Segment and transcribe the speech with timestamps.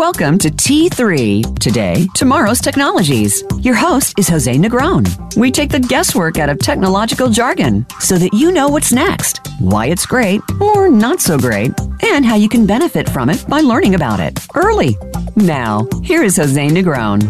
[0.00, 3.44] Welcome to T3 Today, Tomorrow's Technologies.
[3.58, 5.36] Your host is Jose Negron.
[5.36, 9.88] We take the guesswork out of technological jargon so that you know what's next, why
[9.88, 13.94] it's great or not so great, and how you can benefit from it by learning
[13.94, 14.96] about it early.
[15.36, 17.20] Now, here is Jose Negron.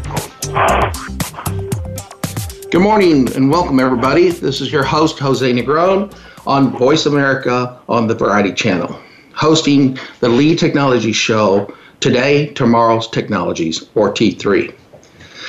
[2.70, 4.28] Good morning and welcome, everybody.
[4.28, 8.96] This is your host, Jose Negron, on Voice America on the Variety Channel,
[9.34, 14.74] hosting the lead technology show Today, Tomorrow's Technologies, or T3.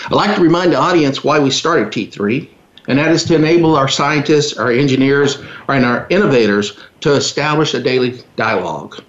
[0.05, 2.45] I'd like to remind the audience why we started T3,
[2.89, 7.81] and that is to enable our scientists, our engineers, and our innovators to establish a
[7.81, 9.01] daily dialogue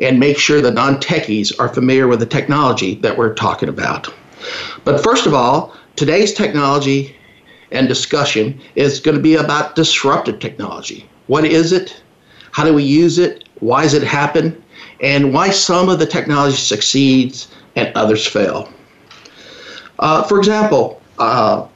[0.00, 4.12] and make sure the non techies are familiar with the technology that we're talking about.
[4.84, 7.14] But first of all, today's technology
[7.70, 11.08] and discussion is going to be about disruptive technology.
[11.28, 12.02] What is it?
[12.50, 13.48] How do we use it?
[13.60, 14.64] Why does it happen?
[15.00, 18.68] And why some of the technology succeeds and others fail.
[19.98, 21.66] Uh, for example, uh,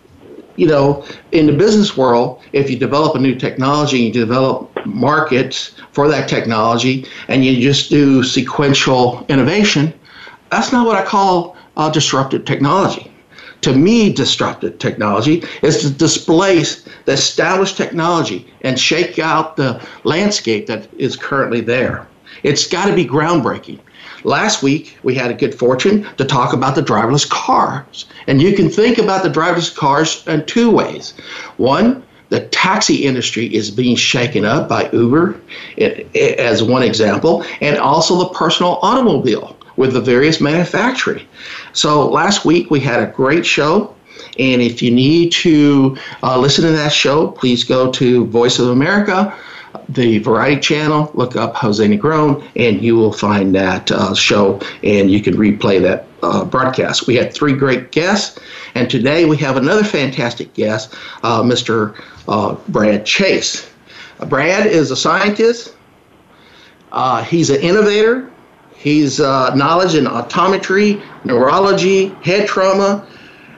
[0.57, 5.75] you know, in the business world, if you develop a new technology, you develop markets
[5.93, 9.93] for that technology, and you just do sequential innovation,
[10.51, 13.11] that's not what I call uh, disruptive technology.
[13.63, 20.67] To me, disruptive technology is to displace the established technology and shake out the landscape
[20.67, 22.07] that is currently there.
[22.43, 23.79] It's got to be groundbreaking.
[24.25, 28.07] Last week, we had a good fortune to talk about the driverless cars.
[28.27, 31.15] And you can think about the driverless cars in two ways.
[31.57, 35.39] One, the taxi industry is being shaken up by Uber
[36.15, 41.27] as one example, and also the personal automobile with the various manufacturing.
[41.73, 43.95] So last week we had a great show.
[44.39, 48.69] And if you need to uh, listen to that show, please go to Voice of
[48.69, 49.37] America
[49.95, 55.11] the Variety Channel, look up Jose Negron, and you will find that uh, show and
[55.11, 57.07] you can replay that uh, broadcast.
[57.07, 58.39] We had three great guests,
[58.75, 62.01] and today we have another fantastic guest, uh, Mr.
[62.29, 63.69] Uh, Brad Chase.
[64.21, 65.75] Uh, Brad is a scientist,
[66.93, 68.31] uh, he's an innovator,
[68.75, 73.07] he's knowledge in optometry, neurology, head trauma,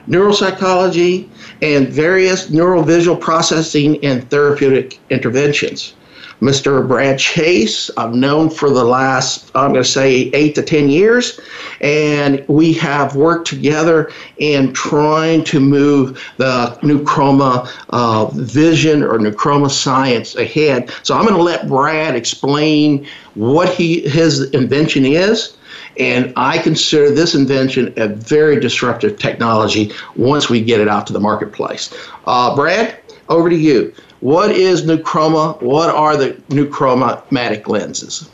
[0.07, 1.29] neuropsychology,
[1.61, 5.93] and various neurovisual processing and therapeutic interventions.
[6.41, 6.85] Mr.
[6.87, 11.39] Brad Chase, I've known for the last, I'm going to say, eight to 10 years.
[11.81, 19.71] And we have worked together in trying to move the Nuchroma uh, vision or Nuchroma
[19.71, 20.91] science ahead.
[21.03, 25.57] So I'm going to let Brad explain what he his invention is.
[25.97, 31.13] And I consider this invention a very disruptive technology once we get it out to
[31.13, 31.93] the marketplace.
[32.27, 33.93] Uh, Brad, over to you.
[34.21, 35.61] What is Nuchroma?
[35.61, 38.29] What are the Nuchromatic lenses?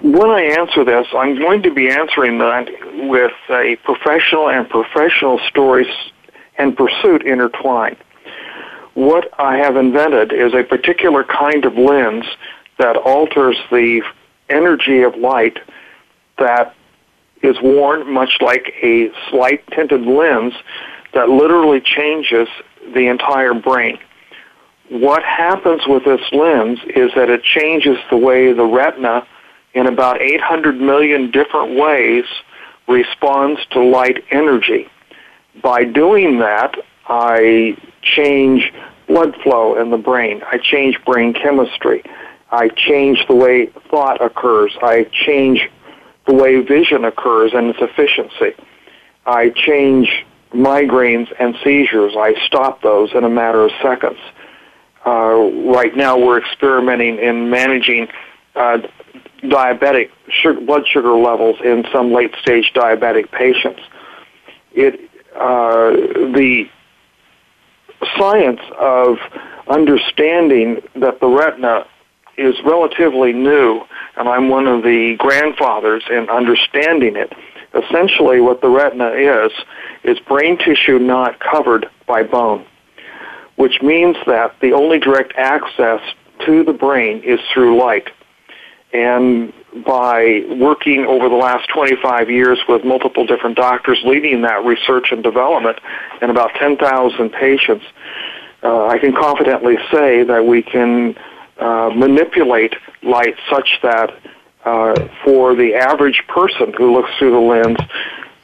[0.00, 2.68] When I answer this, I'm going to be answering that
[3.08, 5.92] with a professional and professional stories
[6.56, 7.96] and pursuit intertwined.
[8.94, 12.24] What I have invented is a particular kind of lens
[12.78, 14.02] that alters the
[14.48, 15.58] energy of light
[16.38, 16.74] that
[17.42, 20.54] is worn much like a slight tinted lens
[21.12, 22.48] that literally changes
[22.92, 23.98] the entire brain.
[24.90, 29.26] What happens with this lens is that it changes the way the retina,
[29.72, 32.24] in about 800 million different ways,
[32.86, 34.88] responds to light energy.
[35.62, 38.72] By doing that, I change
[39.06, 40.42] blood flow in the brain.
[40.50, 42.04] I change brain chemistry.
[42.50, 44.72] I change the way thought occurs.
[44.82, 45.68] I change
[46.26, 48.54] the way vision occurs and its efficiency.
[49.26, 50.24] I change
[50.54, 52.14] migraines and seizures.
[52.16, 54.18] I stop those in a matter of seconds.
[55.06, 58.08] Uh, right now, we're experimenting in managing
[58.54, 58.78] uh,
[59.42, 63.80] diabetic sugar, blood sugar levels in some late stage diabetic patients.
[64.72, 65.90] It uh,
[66.34, 66.68] the
[68.16, 69.18] science of
[69.68, 71.86] understanding that the retina
[72.36, 73.82] is relatively new,
[74.16, 77.32] and I'm one of the grandfathers in understanding it.
[77.74, 79.52] Essentially, what the retina is
[80.04, 82.64] is brain tissue not covered by bone,
[83.56, 86.00] which means that the only direct access
[86.46, 88.08] to the brain is through light.
[88.92, 89.52] And
[89.84, 95.22] by working over the last 25 years with multiple different doctors leading that research and
[95.22, 95.80] development
[96.22, 97.84] in about 10,000 patients,
[98.62, 101.16] uh, I can confidently say that we can
[101.58, 104.16] uh, manipulate light such that
[104.64, 107.78] uh, for the average person who looks through the lens,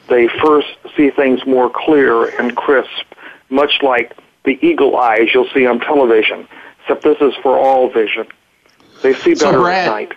[0.07, 3.05] they first see things more clear and crisp,
[3.49, 6.47] much like the eagle eyes you'll see on television,
[6.81, 8.27] except this is for all vision.
[9.01, 10.13] They see better so Brad, at night.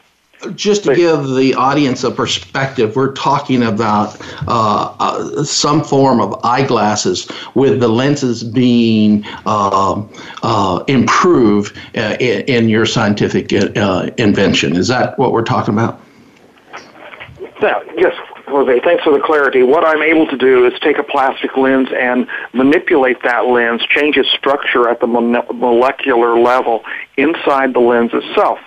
[0.50, 6.38] Just to give the audience a perspective, we're talking about uh, uh, some form of
[6.44, 10.10] eyeglasses with the lenses being um,
[10.42, 14.76] uh, improved uh, in, in, your scientific uh, invention.
[14.76, 16.00] Is that what we're talking about?
[17.60, 18.14] Yeah, yes,
[18.46, 18.80] Jose.
[18.80, 19.62] Thanks for the clarity.
[19.62, 24.16] What I'm able to do is take a plastic lens and manipulate that lens, change
[24.16, 26.84] its structure at the molecular level
[27.16, 28.58] inside the lens itself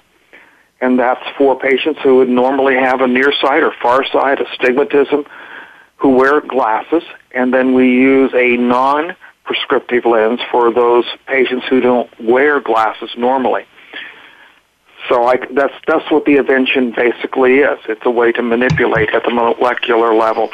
[0.82, 5.26] and that's for patients who would normally have a nearsight or farsight, astigmatism,
[5.98, 12.10] who wear glasses, and then we use a non-prescriptive lens for those patients who don't
[12.20, 13.66] wear glasses normally.
[15.10, 17.80] So I, that's that's what the invention basically is.
[17.88, 20.50] It's a way to manipulate at the molecular level,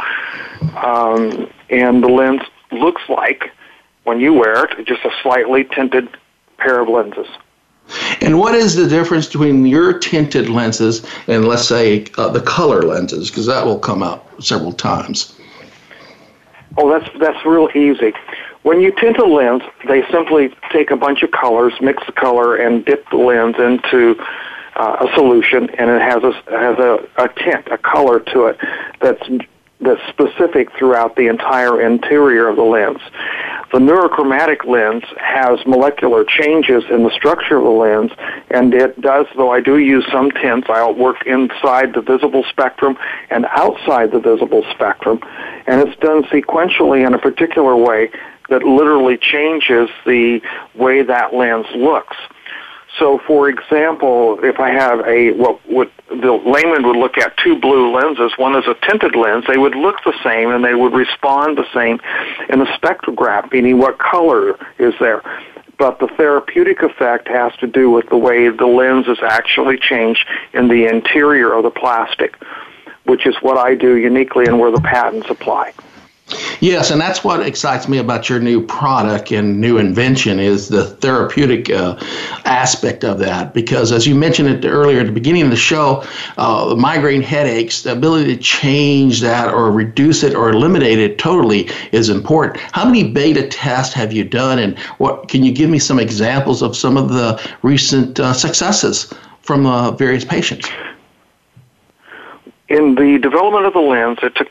[0.77, 2.41] um, and the lens
[2.71, 3.51] looks like
[4.03, 6.07] when you wear it just a slightly tinted
[6.57, 7.27] pair of lenses.
[8.21, 12.81] And what is the difference between your tinted lenses and, let's say, uh, the color
[12.81, 13.29] lenses?
[13.29, 15.37] Because that will come up several times.
[16.77, 18.13] Oh, that's that's real easy.
[18.63, 22.55] When you tint a lens, they simply take a bunch of colors, mix the color,
[22.55, 24.15] and dip the lens into
[24.75, 28.57] uh, a solution, and it has a has a, a tint, a color to it
[29.01, 29.27] that's
[29.83, 32.99] that's specific throughout the entire interior of the lens.
[33.71, 38.11] The neurochromatic lens has molecular changes in the structure of the lens,
[38.51, 42.97] and it does, though I do use some tints, I'll work inside the visible spectrum
[43.31, 45.19] and outside the visible spectrum,
[45.65, 48.11] and it's done sequentially in a particular way
[48.49, 50.39] that literally changes the
[50.75, 52.15] way that lens looks.
[52.99, 57.57] So, for example, if I have a what would the layman would look at two
[57.59, 60.93] blue lenses, one is a tinted lens, they would look the same and they would
[60.93, 61.99] respond the same
[62.49, 65.23] in a spectrograph, meaning what color is there.
[65.79, 70.27] But the therapeutic effect has to do with the way the lens is actually changed
[70.53, 72.35] in the interior of the plastic,
[73.05, 75.73] which is what I do uniquely and where the patents apply.
[76.63, 80.85] Yes, and that's what excites me about your new product and new invention is the
[80.85, 81.97] therapeutic uh,
[82.45, 83.53] aspect of that.
[83.53, 86.05] Because as you mentioned it earlier at the beginning of the show,
[86.37, 91.69] uh, migraine headaches, the ability to change that or reduce it or eliminate it totally
[91.91, 92.63] is important.
[92.71, 96.61] How many beta tests have you done, and what can you give me some examples
[96.61, 100.69] of some of the recent uh, successes from uh, various patients?
[102.69, 104.47] In the development of the lens, it took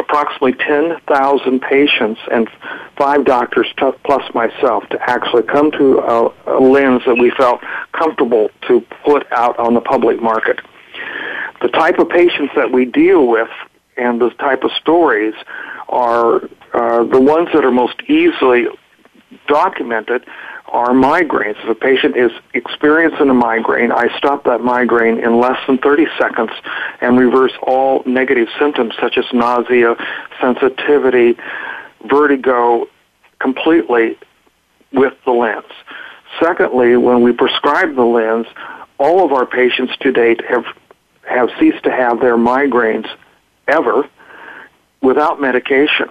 [0.00, 2.48] approximately 10,000 patients and
[2.96, 7.60] five doctors plus myself to actually come to a, a lens that we felt
[7.92, 10.60] comfortable to put out on the public market.
[11.62, 13.50] The type of patients that we deal with
[13.96, 15.34] and the type of stories
[15.88, 16.36] are
[16.72, 18.66] uh, the ones that are most easily
[19.46, 20.24] documented
[20.70, 21.56] are migraines.
[21.62, 26.06] If a patient is experiencing a migraine, I stop that migraine in less than 30
[26.18, 26.50] seconds
[27.00, 29.96] and reverse all negative symptoms such as nausea,
[30.40, 31.36] sensitivity,
[32.08, 32.86] vertigo
[33.40, 34.18] completely
[34.92, 35.64] with the lens.
[36.40, 38.46] Secondly, when we prescribe the lens,
[38.98, 40.64] all of our patients to date have
[41.28, 43.08] have ceased to have their migraines
[43.68, 44.08] ever
[45.00, 46.08] without medication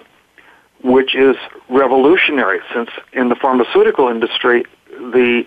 [0.84, 1.36] which is
[1.70, 5.44] revolutionary since in the pharmaceutical industry, the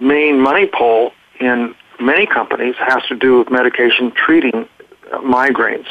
[0.00, 4.68] main money pull in many companies has to do with medication treating
[5.12, 5.86] migraines.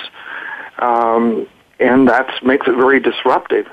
[0.79, 1.47] Um,
[1.79, 3.67] and that makes it very disruptive.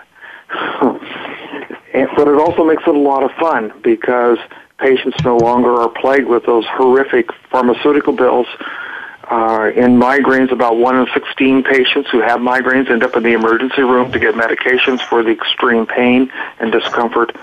[0.80, 4.38] and, but it also makes it a lot of fun because
[4.78, 8.46] patients no longer are plagued with those horrific pharmaceutical bills
[9.30, 13.34] uh, in migraines, about 1 in 16 patients who have migraines end up in the
[13.34, 17.36] emergency room to get medications for the extreme pain and discomfort.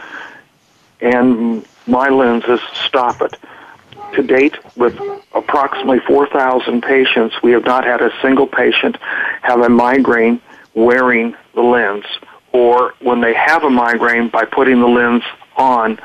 [0.99, 3.35] And my lenses stop it.
[4.15, 4.97] To date, with
[5.33, 8.97] approximately 4,000 patients, we have not had a single patient
[9.41, 10.41] have a migraine
[10.73, 12.05] wearing the lens,
[12.51, 15.23] or when they have a migraine, by putting the lens
[15.57, 15.99] on,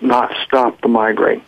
[0.00, 1.42] not stop the migraine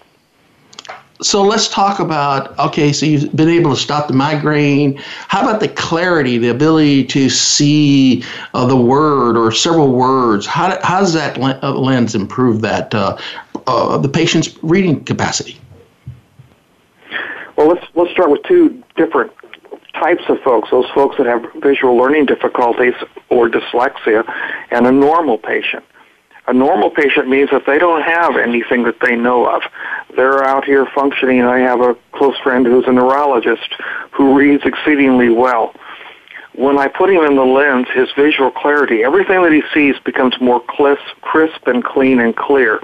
[1.23, 4.97] so let's talk about okay so you've been able to stop the migraine.
[5.29, 8.23] How about the clarity the ability to see
[8.55, 10.47] uh, the word or several words?
[10.47, 13.17] How, how does that uh, lens improve that uh,
[13.67, 15.59] uh, the patient's reading capacity?
[17.57, 19.33] Well let's let's start with two different
[19.95, 20.71] types of folks.
[20.71, 22.95] Those folks that have visual learning difficulties
[23.31, 24.31] or dyslexia
[24.71, 25.85] and a normal patient
[26.49, 29.63] a normal patient means that they don't have anything that they know of.
[30.15, 31.43] They're out here functioning.
[31.43, 33.75] I have a close friend who's a neurologist
[34.13, 35.75] who reads exceedingly well.
[36.55, 40.41] When I put him in the lens, his visual clarity, everything that he sees becomes
[40.41, 42.81] more crisp, crisp and clean and clear.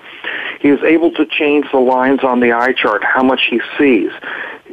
[0.61, 4.11] He is able to change the lines on the eye chart, how much he sees.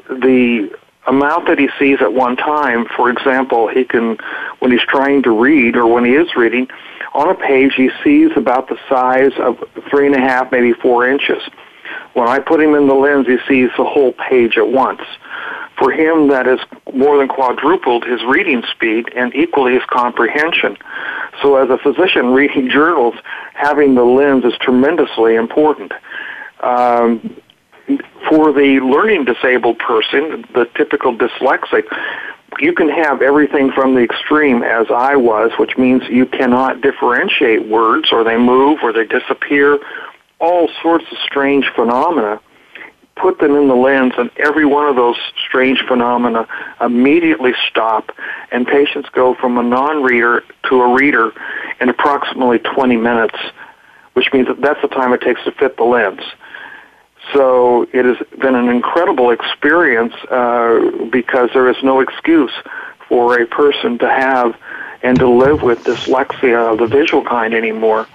[0.10, 0.70] The
[1.08, 4.18] amount that he sees at one time, for example, he can,
[4.60, 6.68] when he's trying to read or when he is reading,
[7.14, 9.58] on a page he sees about the size of
[9.90, 11.42] three and a half, maybe four inches.
[12.14, 15.02] When I put him in the lens, he sees the whole page at once.
[15.78, 16.60] For him, that has
[16.94, 20.78] more than quadrupled his reading speed and equally his comprehension.
[21.42, 23.16] So as a physician reading journals,
[23.54, 25.94] having the lens is tremendously important.
[26.62, 27.38] Um,
[28.30, 31.86] for the learning disabled person, the typical dyslexic,
[32.62, 37.68] you can have everything from the extreme as I was, which means you cannot differentiate
[37.68, 39.80] words or they move or they disappear,
[40.40, 42.40] all sorts of strange phenomena.
[43.16, 46.48] Put them in the lens and every one of those strange phenomena
[46.80, 48.12] immediately stop
[48.52, 51.32] and patients go from a non-reader to a reader
[51.82, 53.36] in approximately 20 minutes,
[54.14, 56.22] which means that that's the time it takes to fit the lens.
[57.34, 62.52] So it has been an incredible experience uh, because there is no excuse
[63.08, 64.56] for a person to have
[65.04, 68.08] and to live with dyslexia of the visual kind anymore.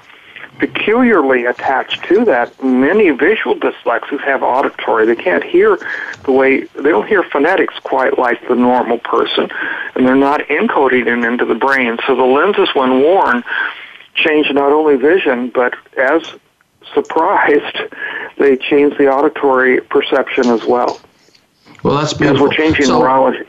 [0.58, 5.04] Peculiarly attached to that, many visual dyslexics have auditory.
[5.04, 5.78] They can't hear
[6.24, 9.48] the way, they don't hear phonetics quite like the normal person,
[9.94, 11.98] and they're not encoding it into the brain.
[12.06, 13.42] So the lenses, when worn,
[14.14, 16.22] change not only vision, but as
[16.92, 17.78] surprised,
[18.38, 21.00] they change the auditory perception as well.
[21.82, 22.48] Well, that's beautiful.
[22.48, 23.44] Because we're changing so, neurology.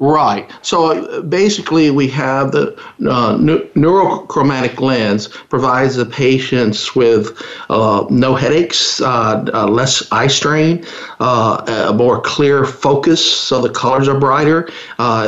[0.00, 0.50] Right.
[0.62, 2.74] So uh, basically, we have the
[3.06, 7.38] uh, neurochromatic lens provides the patients with
[7.68, 10.86] uh, no headaches, uh, uh less eye strain,
[11.20, 14.70] uh, a more clear focus, so the colors are brighter.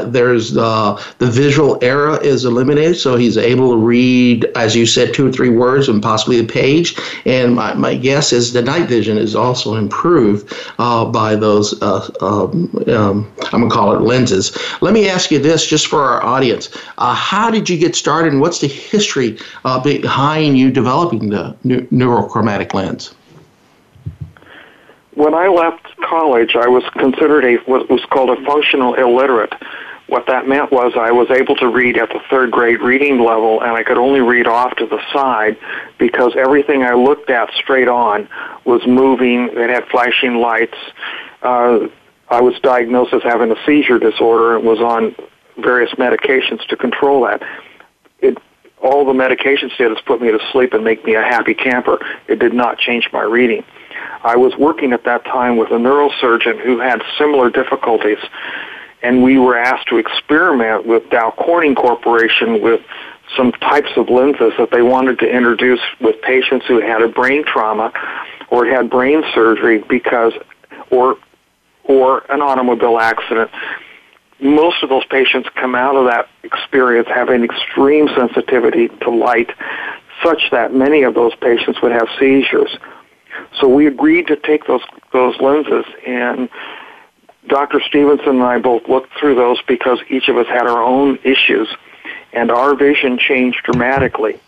[0.06, 5.28] there's the visual error is eliminated, so he's able to read, as you said, two
[5.28, 6.98] or three words and possibly a page.
[7.26, 11.80] And my, my guess is the night vision is also improved by those.
[11.82, 14.56] Um, um, I'm gonna call it lenses.
[14.80, 16.68] Let me ask you this just for our audience.
[16.98, 21.56] Uh, how did you get started and what's the history uh, behind you developing the
[21.64, 23.14] ne- neurochromatic lens?
[25.14, 29.52] When I left college, I was considered a what was called a functional illiterate.
[30.06, 33.62] What that meant was I was able to read at the third grade reading level,
[33.62, 35.56] and I could only read off to the side
[35.98, 38.28] because everything I looked at straight on
[38.64, 39.48] was moving.
[39.52, 40.76] It had flashing lights.
[41.40, 41.88] Uh,
[42.32, 45.14] I was diagnosed as having a seizure disorder and was on
[45.58, 47.42] various medications to control that.
[48.20, 48.38] It,
[48.82, 51.98] all the medications did is put me to sleep and make me a happy camper.
[52.28, 53.64] It did not change my reading.
[54.24, 58.18] I was working at that time with a neurosurgeon who had similar difficulties,
[59.02, 62.80] and we were asked to experiment with Dow Corning Corporation with
[63.36, 67.44] some types of lenses that they wanted to introduce with patients who had a brain
[67.44, 67.92] trauma
[68.48, 70.32] or had brain surgery because
[70.90, 71.16] or
[71.84, 73.50] or an automobile accident.
[74.40, 79.50] Most of those patients come out of that experience having extreme sensitivity to light,
[80.22, 82.76] such that many of those patients would have seizures.
[83.60, 86.48] So we agreed to take those those lenses, and
[87.46, 87.80] Dr.
[87.80, 91.68] Stevenson and I both looked through those because each of us had our own issues,
[92.32, 94.38] and our vision changed dramatically.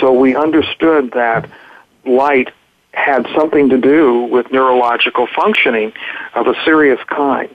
[0.00, 1.48] So we understood that
[2.04, 2.52] light
[2.94, 5.92] had something to do with neurological functioning
[6.34, 7.54] of a serious kind.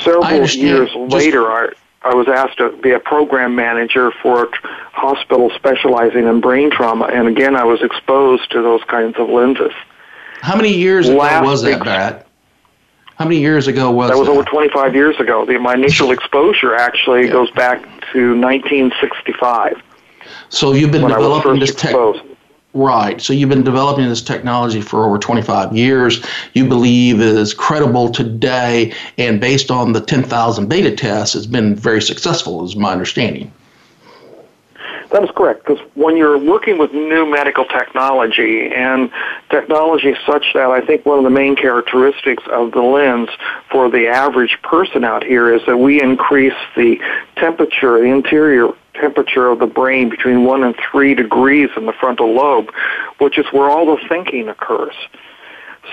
[0.00, 1.68] Several years Just later, I,
[2.02, 4.48] I was asked to be a program manager for a
[4.92, 9.72] hospital specializing in brain trauma, and again, I was exposed to those kinds of lenses.
[10.40, 12.26] How many years ago was that, Brad?
[13.16, 14.18] How many years ago was that?
[14.18, 14.32] was that?
[14.32, 15.44] over 25 years ago.
[15.44, 17.32] The, my initial exposure actually yeah.
[17.32, 19.80] goes back to 1965.
[20.48, 22.31] So you've been developing this technology
[22.74, 23.20] Right.
[23.20, 26.24] So you've been developing this technology for over 25 years.
[26.54, 32.00] You believe is credible today, and based on the 10,000 beta tests, it's been very
[32.00, 33.52] successful, is my understanding.
[35.10, 39.10] That is correct, because when you're working with new medical technology and
[39.50, 43.28] technology such that I think one of the main characteristics of the lens
[43.70, 46.98] for the average person out here is that we increase the
[47.36, 52.34] temperature, the interior temperature of the brain between 1 and 3 degrees in the frontal
[52.34, 52.70] lobe,
[53.18, 54.94] which is where all the thinking occurs.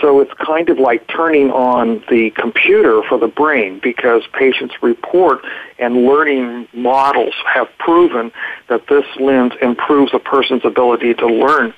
[0.01, 5.39] So it's kind of like turning on the computer for the brain because patients report
[5.79, 8.31] and learning models have proven
[8.69, 11.73] that this lens improves a person's ability to learn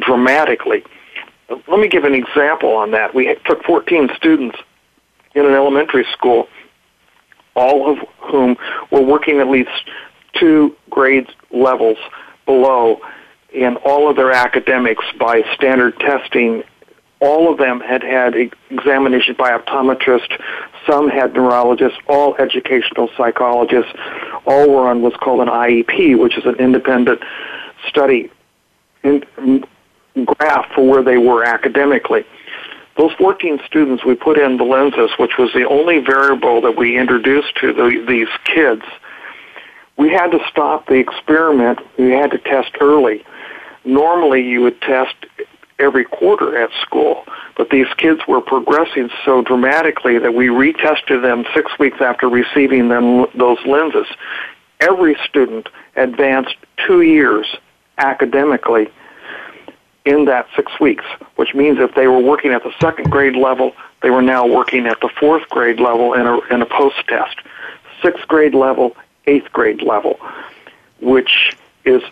[0.00, 0.82] dramatically.
[1.48, 3.14] Let me give an example on that.
[3.14, 4.56] We took 14 students
[5.34, 6.48] in an elementary school,
[7.54, 8.56] all of whom
[8.90, 9.70] were working at least
[10.38, 11.98] two grades levels
[12.44, 13.00] below
[13.52, 16.62] in all of their academics by standard testing.
[17.20, 18.34] All of them had had
[18.70, 20.38] examinations by optometrist
[20.86, 23.92] some had neurologists, all educational psychologists,
[24.46, 27.20] all were on what's called an IEP, which is an independent
[27.88, 28.30] study
[29.02, 29.24] in,
[30.24, 32.24] graph for where they were academically.
[32.96, 36.96] Those 14 students, we put in the lenses, which was the only variable that we
[36.96, 38.82] introduced to the, these kids.
[39.96, 41.80] We had to stop the experiment.
[41.98, 43.24] We had to test early.
[43.84, 45.14] Normally, you would test
[45.78, 47.24] every quarter at school,
[47.56, 52.88] but these kids were progressing so dramatically that we retested them six weeks after receiving
[52.88, 54.06] them those lenses.
[54.80, 57.46] Every student advanced two years
[57.98, 58.88] academically
[60.04, 61.04] in that six weeks,
[61.36, 63.72] which means if they were working at the second grade level,
[64.02, 67.36] they were now working at the fourth grade level in a, in a post test.
[68.02, 70.18] Sixth grade level, eighth grade level,
[71.00, 72.02] which is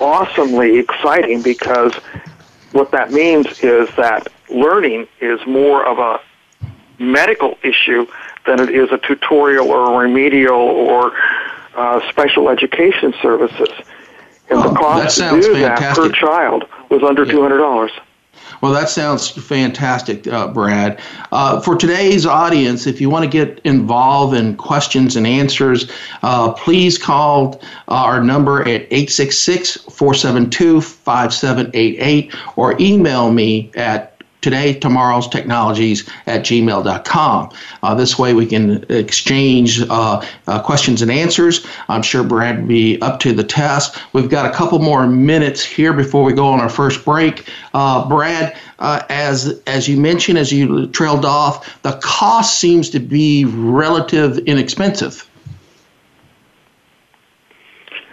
[0.00, 1.94] awesomely exciting because
[2.72, 6.20] what that means is that learning is more of a
[7.02, 8.06] medical issue
[8.46, 11.12] than it is a tutorial or a remedial or
[11.74, 13.68] uh, special education services.
[14.48, 15.60] And oh, the cost to do fantastic.
[15.60, 17.32] that per child was under yeah.
[17.32, 17.90] $200.
[18.60, 21.00] Well, that sounds fantastic, uh, Brad.
[21.32, 25.90] Uh, for today's audience, if you want to get involved in questions and answers,
[26.22, 34.09] uh, please call our number at 866 472 5788 or email me at
[34.40, 37.50] today, tomorrow's technologies at gmail.com.
[37.82, 41.66] Uh, this way we can exchange uh, uh, questions and answers.
[41.88, 43.98] I'm sure Brad will be up to the test.
[44.12, 47.48] We've got a couple more minutes here before we go on our first break.
[47.74, 53.00] Uh, Brad, uh, as as you mentioned, as you trailed off, the cost seems to
[53.00, 55.26] be relative inexpensive.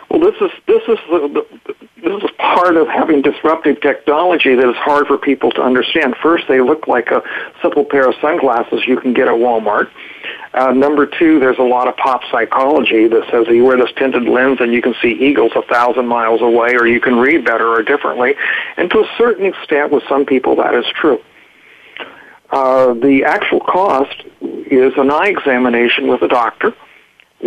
[0.10, 1.76] Well, this is this is the, the,
[2.10, 6.16] this is part of having disruptive technology that is hard for people to understand.
[6.22, 7.22] First, they look like a
[7.62, 9.90] simple pair of sunglasses you can get at Walmart.
[10.54, 14.24] Uh, number two, there's a lot of pop psychology that says you wear this tinted
[14.24, 17.68] lens and you can see eagles a thousand miles away, or you can read better
[17.68, 18.36] or differently.
[18.76, 21.22] And to a certain extent, with some people, that is true.
[22.50, 26.74] Uh, the actual cost is an eye examination with a doctor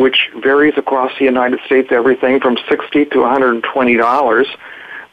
[0.01, 4.47] which varies across the United States, everything from 60 to $120.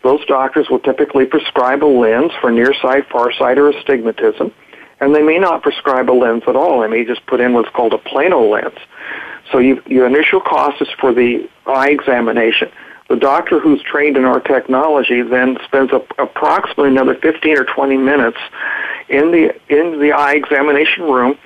[0.01, 4.53] Those doctors will typically prescribe a lens for nearsight, farsight, or astigmatism,
[5.01, 6.81] and they may not prescribe a lens at all.
[6.81, 8.77] They may just put in what's called a plano lens.
[9.51, 12.71] So you, your initial cost is for the eye examination.
[13.09, 17.97] The doctor who's trained in our technology then spends a, approximately another 15 or 20
[17.97, 18.37] minutes
[19.09, 21.37] in the in the eye examination room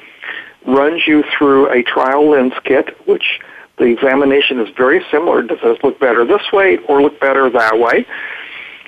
[0.65, 3.39] runs you through a trial lens kit, which
[3.78, 5.41] the examination is very similar.
[5.41, 8.06] Does this look better this way or look better that way?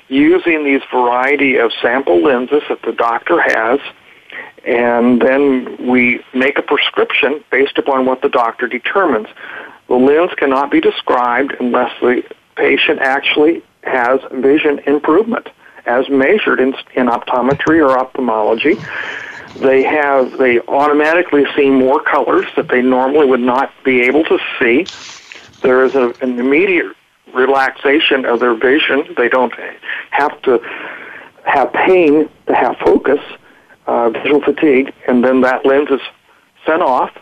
[0.08, 3.80] Using these variety of sample lenses that the doctor has,
[4.66, 9.28] and then we make a prescription based upon what the doctor determines.
[9.88, 12.22] The lens cannot be described unless the
[12.56, 15.48] patient actually has vision improvement
[15.86, 18.76] as measured in, in optometry or ophthalmology
[19.56, 24.38] they have they automatically see more colors that they normally would not be able to
[24.58, 24.86] see.
[25.62, 26.92] There is a, an immediate
[27.32, 29.14] relaxation of their vision.
[29.16, 29.52] They don't
[30.10, 30.58] have to
[31.44, 33.20] have pain to have focus,
[33.86, 36.00] uh, visual fatigue, and then that lens is
[36.66, 37.16] sent off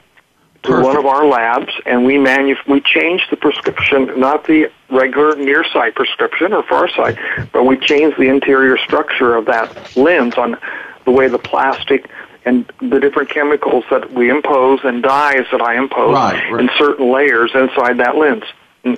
[0.63, 0.87] to Perfect.
[0.87, 5.65] one of our labs, and we manu- we change the prescription, not the regular near
[5.65, 7.19] sight prescription or far sight,
[7.53, 10.57] but we change the interior structure of that lens on
[11.05, 12.09] the way the plastic
[12.45, 16.61] and the different chemicals that we impose and dyes that I impose right, right.
[16.61, 18.45] in certain layers inside that lens.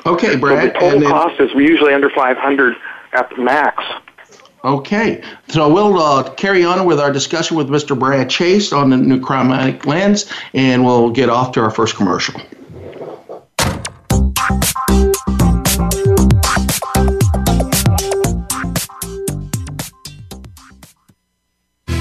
[0.07, 0.61] Okay, Brad.
[0.61, 2.77] So the total then, cost is usually under 500
[3.13, 3.83] at the max.
[4.65, 7.99] Okay, so we'll uh, carry on with our discussion with Mr.
[7.99, 12.41] Brad Chase on the new chromatic lens, and we'll get off to our first commercial.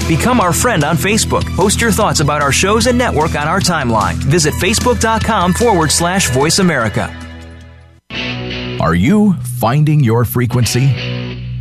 [0.08, 1.44] Become our friend on Facebook.
[1.56, 4.14] Post your thoughts about our shows and network on our timeline.
[4.14, 7.14] Visit facebook.com forward slash voice America.
[8.80, 11.03] Are you finding your frequency?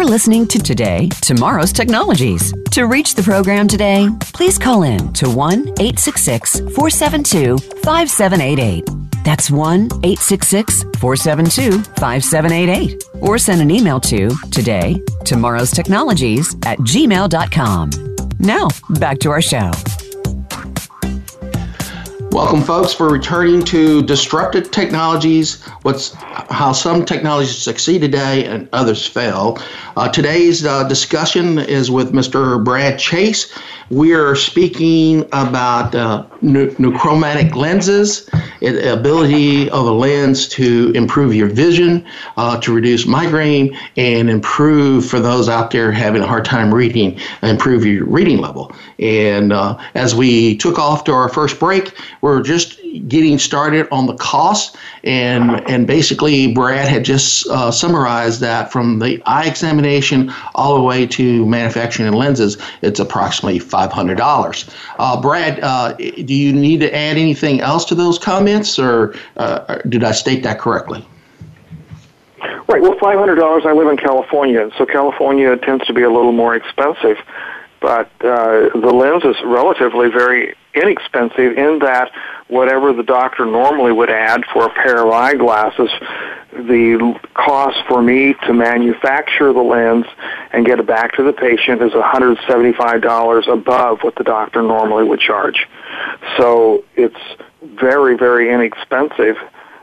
[0.00, 2.54] You are listening to Today, Tomorrow's Technologies.
[2.70, 8.88] To reach the program today, please call in to 1 866 472 5788.
[9.26, 13.04] That's 1 866 472 5788.
[13.20, 17.90] Or send an email to today, tomorrow's technologies at gmail.com.
[18.38, 19.70] Now, back to our show.
[22.32, 25.64] Welcome, folks, for returning to disruptive technologies.
[25.82, 29.58] What's how some technologies succeed today and others fail.
[29.96, 32.62] Uh, today's uh, discussion is with Mr.
[32.64, 33.52] Brad Chase.
[33.90, 41.48] We are speaking about uh, neurochromatic lenses, the ability of a lens to improve your
[41.48, 46.72] vision, uh, to reduce migraine, and improve for those out there having a hard time
[46.72, 48.72] reading, improve your reading level.
[49.00, 54.06] And uh, as we took off to our first break, we're just getting started on
[54.06, 60.32] the cost, and and basically Brad had just uh, summarized that from the eye examination
[60.54, 64.68] all the way to manufacturing and lenses, it's approximately five hundred dollars.
[64.98, 69.78] Uh, Brad, uh, do you need to add anything else to those comments, or uh,
[69.88, 71.06] did I state that correctly?
[72.68, 72.82] Right.
[72.82, 73.64] Well, five hundred dollars.
[73.66, 77.18] I live in California, so California tends to be a little more expensive
[77.80, 82.10] but uh, the lens is relatively very inexpensive in that
[82.48, 85.90] whatever the doctor normally would add for a pair of eyeglasses,
[86.52, 90.06] the cost for me to manufacture the lens
[90.52, 95.20] and get it back to the patient is $175 above what the doctor normally would
[95.20, 95.66] charge.
[96.36, 97.20] So it's
[97.62, 99.36] very, very inexpensive.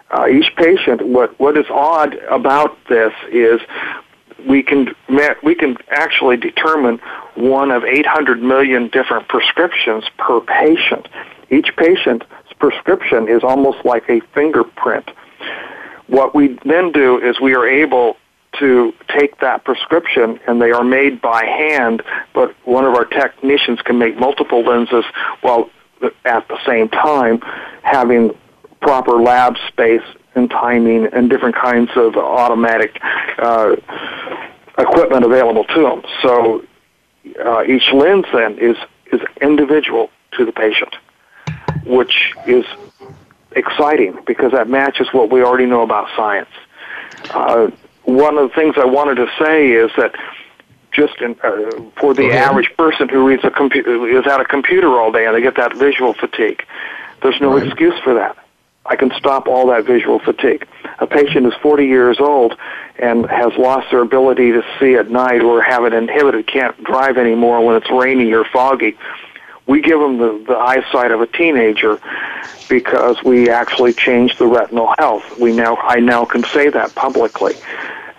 [0.09, 3.59] Uh, each patient, what, what is odd about this is
[4.47, 4.93] we can
[5.43, 6.99] we can actually determine
[7.35, 11.07] one of 800 million different prescriptions per patient.
[11.49, 12.25] Each patient's
[12.59, 15.09] prescription is almost like a fingerprint.
[16.07, 18.17] What we then do is we are able
[18.59, 22.01] to take that prescription and they are made by hand,
[22.33, 25.05] but one of our technicians can make multiple lenses
[25.41, 25.69] while
[26.25, 27.39] at the same time
[27.83, 28.35] having
[28.81, 30.01] proper lab space
[30.37, 32.99] and timing and different kinds of automatic
[33.39, 33.75] uh,
[34.77, 36.03] equipment available to them.
[36.21, 36.63] So
[37.43, 38.77] uh, each lens then is
[39.11, 40.95] is individual to the patient,
[41.85, 42.65] which is
[43.51, 46.49] exciting because that matches what we already know about science.
[47.31, 47.71] Uh,
[48.03, 50.13] one of the things I wanted to say is that
[50.91, 54.99] just in, uh, for the average person who reads a computer is at a computer
[54.99, 56.65] all day and they get that visual fatigue,
[57.21, 57.67] there's no right.
[57.67, 58.37] excuse for that.
[58.87, 60.65] I can stop all that visual fatigue.
[60.99, 62.57] A patient is 40 years old
[62.97, 67.17] and has lost their ability to see at night or have it inhibited, can't drive
[67.17, 68.97] anymore when it's rainy or foggy.
[69.65, 71.99] We give them the, the eyesight of a teenager
[72.69, 75.37] because we actually changed the retinal health.
[75.37, 77.55] We now, I now can say that publicly.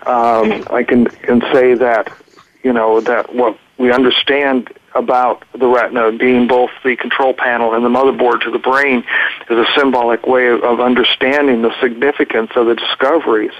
[0.05, 2.15] Um, I can, can say that,
[2.63, 7.83] you know, that what we understand about the retina being both the control panel and
[7.83, 9.03] the motherboard to the brain
[9.49, 13.51] is a symbolic way of, understanding the significance of the discoveries.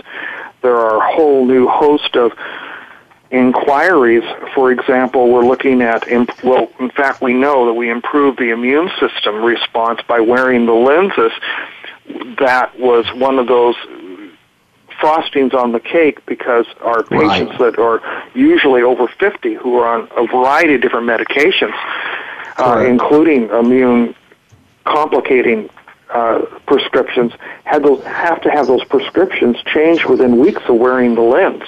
[0.62, 2.32] There are a whole new host of
[3.32, 4.24] inquiries.
[4.56, 6.08] For example, we're looking at,
[6.44, 10.74] well, in fact, we know that we improve the immune system response by wearing the
[10.74, 11.32] lenses.
[12.40, 13.76] That was one of those
[15.02, 17.76] frostings on the cake because our patients right.
[17.76, 18.02] that are
[18.34, 21.74] usually over 50 who are on a variety of different medications,
[22.58, 24.16] uh, including immune
[24.86, 25.70] complicating
[26.10, 27.32] uh, prescriptions,
[27.66, 31.64] had those have to have those prescriptions changed within weeks of wearing the lens.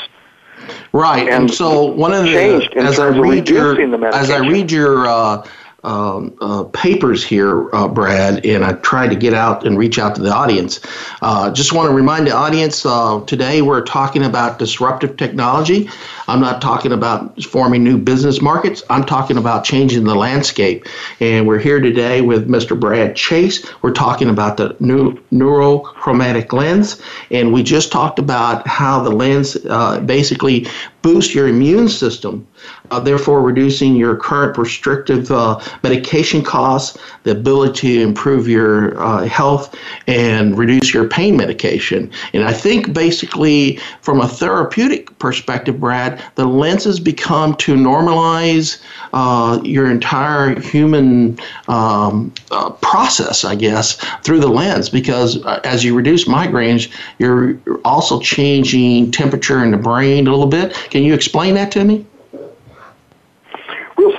[0.93, 3.79] Right, and, and so one of the as I read your
[4.13, 5.47] as I read your uh,
[5.83, 10.15] um, uh, papers here, uh, Brad, and I try to get out and reach out
[10.15, 10.79] to the audience.
[11.21, 15.89] Uh, just want to remind the audience uh, today we're talking about disruptive technology.
[16.27, 18.83] I'm not talking about forming new business markets.
[18.89, 20.85] I'm talking about changing the landscape.
[21.19, 22.79] And we're here today with Mr.
[22.79, 23.65] Brad Chase.
[23.81, 29.57] We're talking about the new neurochromatic lens, and we just talked about how the lens
[29.65, 30.67] uh, basically
[31.01, 32.47] boosts your immune system
[32.91, 39.25] uh, therefore reducing your current restrictive uh, medication costs, the ability to improve your uh,
[39.25, 39.75] health,
[40.07, 42.11] and reduce your pain medication.
[42.33, 48.81] And I think basically, from a therapeutic perspective, Brad, the lenses become to normalize
[49.13, 54.89] uh, your entire human um, uh, process, I guess, through the lens.
[54.89, 60.47] Because uh, as you reduce migraines, you're also changing temperature in the brain a little
[60.47, 60.73] bit.
[60.89, 62.05] Can you explain that to me?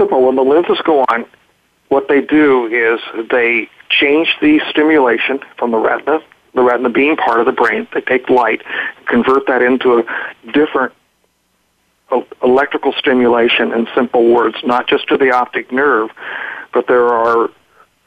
[0.02, 0.26] Simple.
[0.26, 1.24] When the lenses go on,
[1.88, 6.20] what they do is they change the stimulation from the retina,
[6.54, 7.86] the retina being part of the brain.
[7.94, 8.62] They take light,
[9.06, 10.92] convert that into a different
[12.42, 16.10] electrical stimulation in simple words, not just to the optic nerve,
[16.72, 17.48] but there are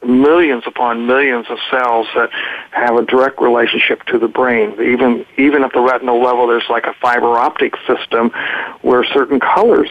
[0.06, 2.30] millions upon millions of cells that
[2.70, 4.72] have a direct relationship to the brain.
[4.80, 8.30] Even even at the retinal level, there's like a fiber optic system
[8.82, 9.88] where certain colors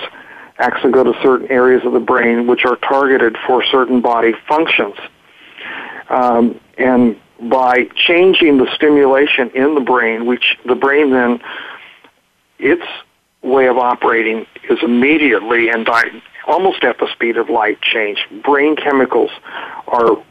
[0.57, 4.95] actually go to certain areas of the brain which are targeted for certain body functions.
[6.09, 11.41] Um, and by changing the stimulation in the brain, which the brain then,
[12.57, 12.85] its
[13.41, 18.25] way of operating is immediately and di- almost at the speed of light change.
[18.43, 19.31] Brain chemicals
[19.87, 20.23] are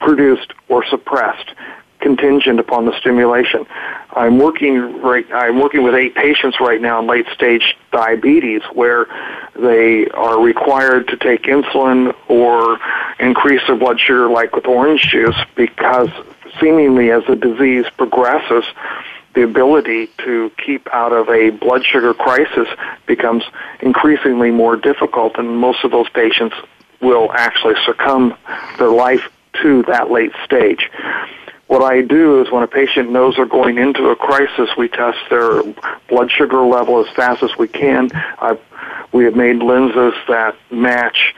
[0.00, 1.54] produced or suppressed
[2.02, 3.66] contingent upon the stimulation.
[4.14, 5.26] I'm working right.
[5.32, 9.06] I'm working with eight patients right now in late stage diabetes, where
[9.56, 12.78] they are required to take insulin or
[13.18, 16.10] increase their blood sugar, like with orange juice, because
[16.60, 18.64] seemingly as the disease progresses,
[19.34, 22.68] the ability to keep out of a blood sugar crisis
[23.06, 23.44] becomes
[23.80, 26.54] increasingly more difficult, and most of those patients
[27.00, 28.36] will actually succumb
[28.78, 29.30] their life
[29.62, 30.90] to that late stage.
[31.72, 35.16] What I do is when a patient knows they're going into a crisis, we test
[35.30, 35.62] their
[36.06, 38.10] blood sugar level as fast as we can.
[38.38, 38.60] I've,
[39.10, 41.34] we have made lenses that match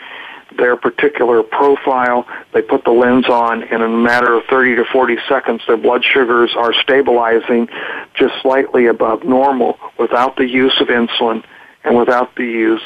[0.58, 2.26] their particular profile.
[2.52, 5.76] They put the lens on, and in a matter of 30 to 40 seconds, their
[5.76, 7.68] blood sugars are stabilizing
[8.14, 11.44] just slightly above normal without the use of insulin
[11.84, 12.82] and without the use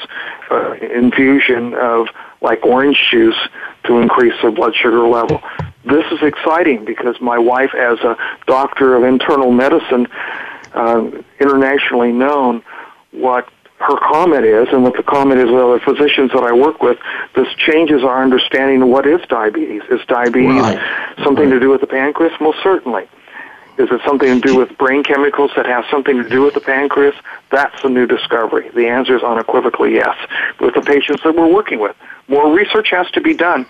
[0.51, 2.09] uh, infusion of
[2.43, 3.49] like orange juice
[3.85, 5.41] to increase their blood sugar level.
[5.85, 10.07] This is exciting because my wife, as a doctor of internal medicine,
[10.75, 11.11] uh,
[11.41, 12.63] internationally known,
[13.13, 16.83] what her comment is, and what the comment is with other physicians that I work
[16.83, 16.99] with,
[17.37, 19.83] this changes our understanding of what is diabetes.
[19.89, 21.15] Is diabetes right.
[21.23, 21.55] something right.
[21.55, 22.33] to do with the pancreas?
[22.41, 23.09] Most certainly.
[23.79, 26.61] Is it something to do with brain chemicals that have something to do with the
[26.61, 27.15] pancreas?
[27.51, 28.69] That's a new discovery.
[28.71, 30.17] The answer is unequivocally yes.
[30.59, 31.95] With the patients that we're working with,
[32.27, 33.67] more research has to be done,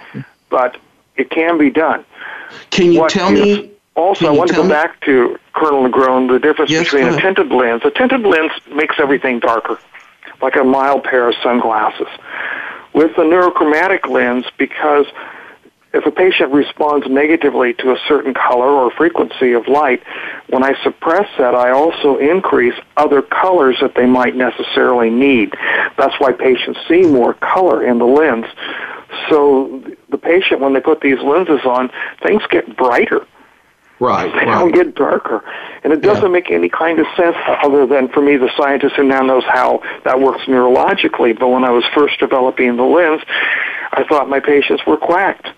[0.49, 0.79] but
[1.19, 2.05] it can be done.
[2.71, 3.71] Can you what tell me?
[3.95, 4.69] Also, I want to go me?
[4.69, 7.83] back to Colonel Negron, the difference yes, between a tinted lens.
[7.85, 9.79] A tinted lens makes everything darker,
[10.41, 12.07] like a mild pair of sunglasses.
[12.95, 15.07] With the neurochromatic lens, because
[15.95, 20.03] if a patient responds negatively to a certain color or frequency of light,
[20.51, 25.55] when I suppress that, I also increase other colors that they might necessarily need.
[25.97, 28.45] That's why patients see more color in the lens.
[29.31, 31.91] So the patient, when they put these lenses on,
[32.23, 33.27] things get brighter.
[33.99, 34.31] Right.
[34.31, 34.59] They right.
[34.59, 35.43] don't get darker.
[35.83, 36.29] And it doesn't yeah.
[36.29, 39.83] make any kind of sense other than for me, the scientist who now knows how
[40.05, 41.37] that works neurologically.
[41.37, 43.23] But when I was first developing the lens,
[43.93, 45.49] I thought my patients were quacked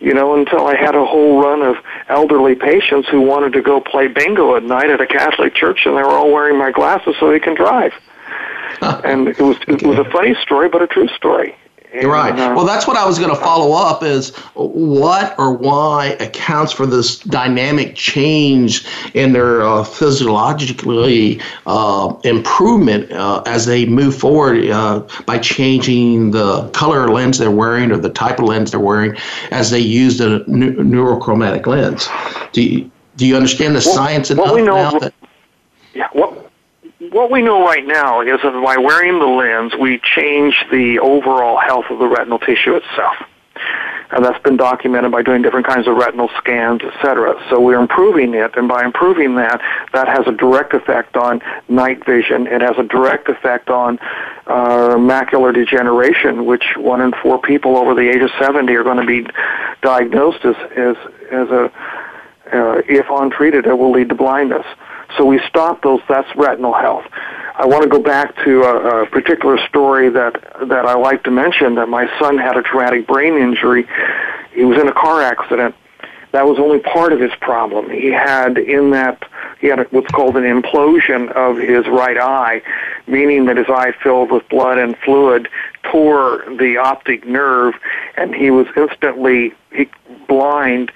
[0.00, 1.76] you know, until I had a whole run of
[2.08, 5.96] elderly patients who wanted to go play bingo at night at a Catholic church, and
[5.96, 7.92] they were all wearing my glasses so they can drive.
[8.80, 11.54] and it was it was a funny story, but a true story.
[11.92, 12.32] And, right.
[12.38, 16.72] Uh, well, that's what I was going to follow up is what or why accounts
[16.72, 24.68] for this dynamic change in their uh, physiologically uh, improvement uh, as they move forward
[24.70, 29.16] uh, by changing the color lens they're wearing or the type of lens they're wearing
[29.50, 32.08] as they use the ne- neurochromatic lens.
[32.52, 34.98] Do you, do you understand the well, science enough we know, now?
[34.98, 35.14] That,
[35.94, 36.08] yeah.
[36.12, 36.49] What
[37.10, 41.58] what we know right now is that by wearing the lens, we change the overall
[41.58, 43.16] health of the retinal tissue itself.
[44.12, 47.34] and that's been documented by doing different kinds of retinal scans, etc.
[47.48, 49.60] So we're improving it, and by improving that,
[49.92, 52.46] that has a direct effect on night vision.
[52.46, 53.98] It has a direct effect on
[54.46, 58.98] uh, macular degeneration, which one in four people over the age of 70 are going
[58.98, 59.30] to be
[59.82, 60.96] diagnosed as as
[61.30, 61.72] as a
[62.52, 64.66] uh, if untreated, it will lead to blindness.
[65.16, 66.00] So we stop those.
[66.08, 67.04] That's retinal health.
[67.56, 70.34] I want to go back to a, a particular story that
[70.68, 71.74] that I like to mention.
[71.74, 73.86] That my son had a traumatic brain injury.
[74.52, 75.74] He was in a car accident.
[76.32, 77.90] That was only part of his problem.
[77.90, 79.24] He had in that
[79.60, 82.62] he had what's called an implosion of his right eye,
[83.06, 85.48] meaning that his eye filled with blood and fluid
[85.82, 87.74] tore the optic nerve,
[88.16, 89.52] and he was instantly
[90.28, 90.92] blind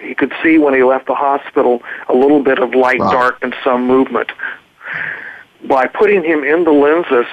[0.00, 3.10] he could see when he left the hospital a little bit of light, wow.
[3.10, 4.30] dark, and some movement.
[5.64, 7.26] By putting him in the lenses,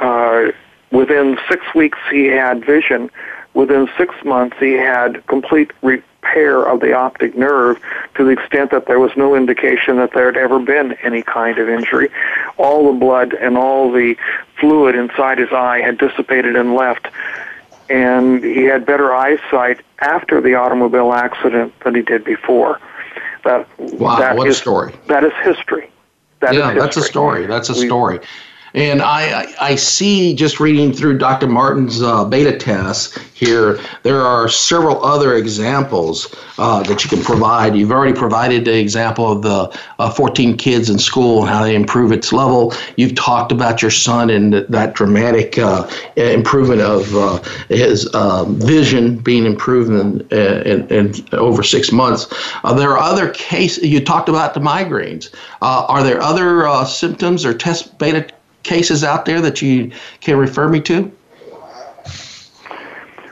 [0.00, 0.52] uh,
[0.90, 3.10] within six weeks he had vision.
[3.54, 7.80] Within six months he had complete repair of the optic nerve
[8.16, 11.58] to the extent that there was no indication that there had ever been any kind
[11.58, 12.08] of injury.
[12.56, 14.16] All the blood and all the
[14.58, 17.06] fluid inside his eye had dissipated and left
[17.88, 22.80] and he had better eyesight after the automobile accident than he did before.
[23.44, 24.94] That wow, that what is, a story!
[25.08, 25.90] That is history.
[26.40, 26.80] That yeah, is history.
[26.80, 27.46] that's a story.
[27.46, 28.20] That's a story.
[28.74, 31.46] And I, I see just reading through Dr.
[31.46, 37.76] Martin's uh, beta tests here, there are several other examples uh, that you can provide.
[37.76, 41.76] You've already provided the example of the uh, 14 kids in school and how they
[41.76, 42.74] improve its level.
[42.96, 49.18] You've talked about your son and that dramatic uh, improvement of uh, his um, vision
[49.18, 52.26] being improved in, in, in over six months.
[52.64, 55.32] Uh, there are other cases, you talked about the migraines.
[55.60, 58.26] are there other symptoms or test beta
[58.64, 61.12] cases out there that you can refer me to?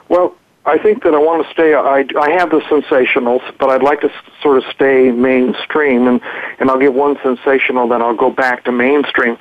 [0.09, 1.75] Well, I think that I want to stay.
[1.75, 6.21] I, I have the sensationals, but I'd like to sort of stay mainstream, and
[6.61, 9.39] and I'll give one sensational, then I'll go back to mainstream.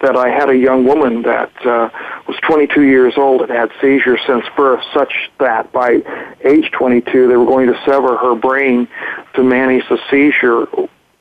[0.00, 1.90] That I had a young woman that uh,
[2.26, 6.02] was 22 years old and had seizures since birth, such that by
[6.42, 8.88] age 22 they were going to sever her brain
[9.34, 10.66] to manage the seizure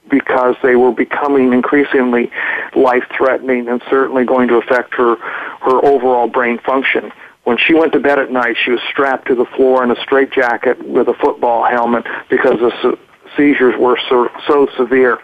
[0.09, 2.31] because they were becoming increasingly
[2.75, 7.11] life threatening and certainly going to affect her her overall brain function.
[7.43, 10.01] When she went to bed at night, she was strapped to the floor in a
[10.01, 12.97] straitjacket with a football helmet because the
[13.35, 15.19] seizures were so, so severe.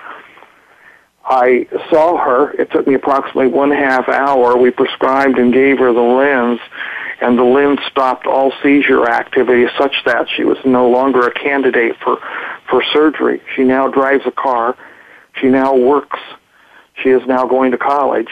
[1.26, 2.52] I saw her.
[2.54, 4.58] It took me approximately one half hour.
[4.58, 6.60] We prescribed and gave her the lens,
[7.22, 11.96] and the lens stopped all seizure activity such that she was no longer a candidate
[12.04, 12.20] for,
[12.70, 13.42] for surgery.
[13.56, 14.78] She now drives a car.
[15.40, 16.20] She now works.
[17.02, 18.30] She is now going to college.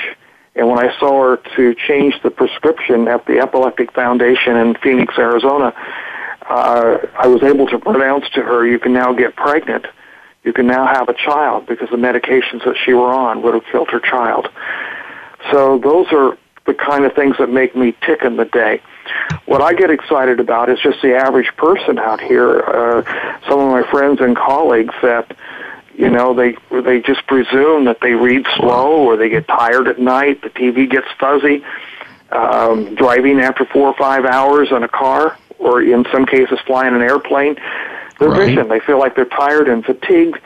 [0.55, 5.17] And when I saw her to change the prescription at the Epileptic Foundation in Phoenix,
[5.17, 5.73] Arizona,
[6.47, 9.85] uh, I was able to pronounce to her, you can now get pregnant.
[10.43, 13.63] You can now have a child because the medications that she were on would have
[13.71, 14.49] killed her child.
[15.51, 18.81] So those are the kind of things that make me tick in the day.
[19.45, 22.61] What I get excited about is just the average person out here.
[22.61, 25.35] Uh, some of my friends and colleagues that
[25.95, 29.99] you know they they just presume that they read slow or they get tired at
[29.99, 30.41] night.
[30.41, 31.63] The TV gets fuzzy.
[32.31, 36.95] Um, driving after four or five hours in a car, or in some cases flying
[36.95, 37.57] an airplane,
[38.17, 38.47] their right.
[38.47, 40.39] vision they feel like they're tired and fatigued,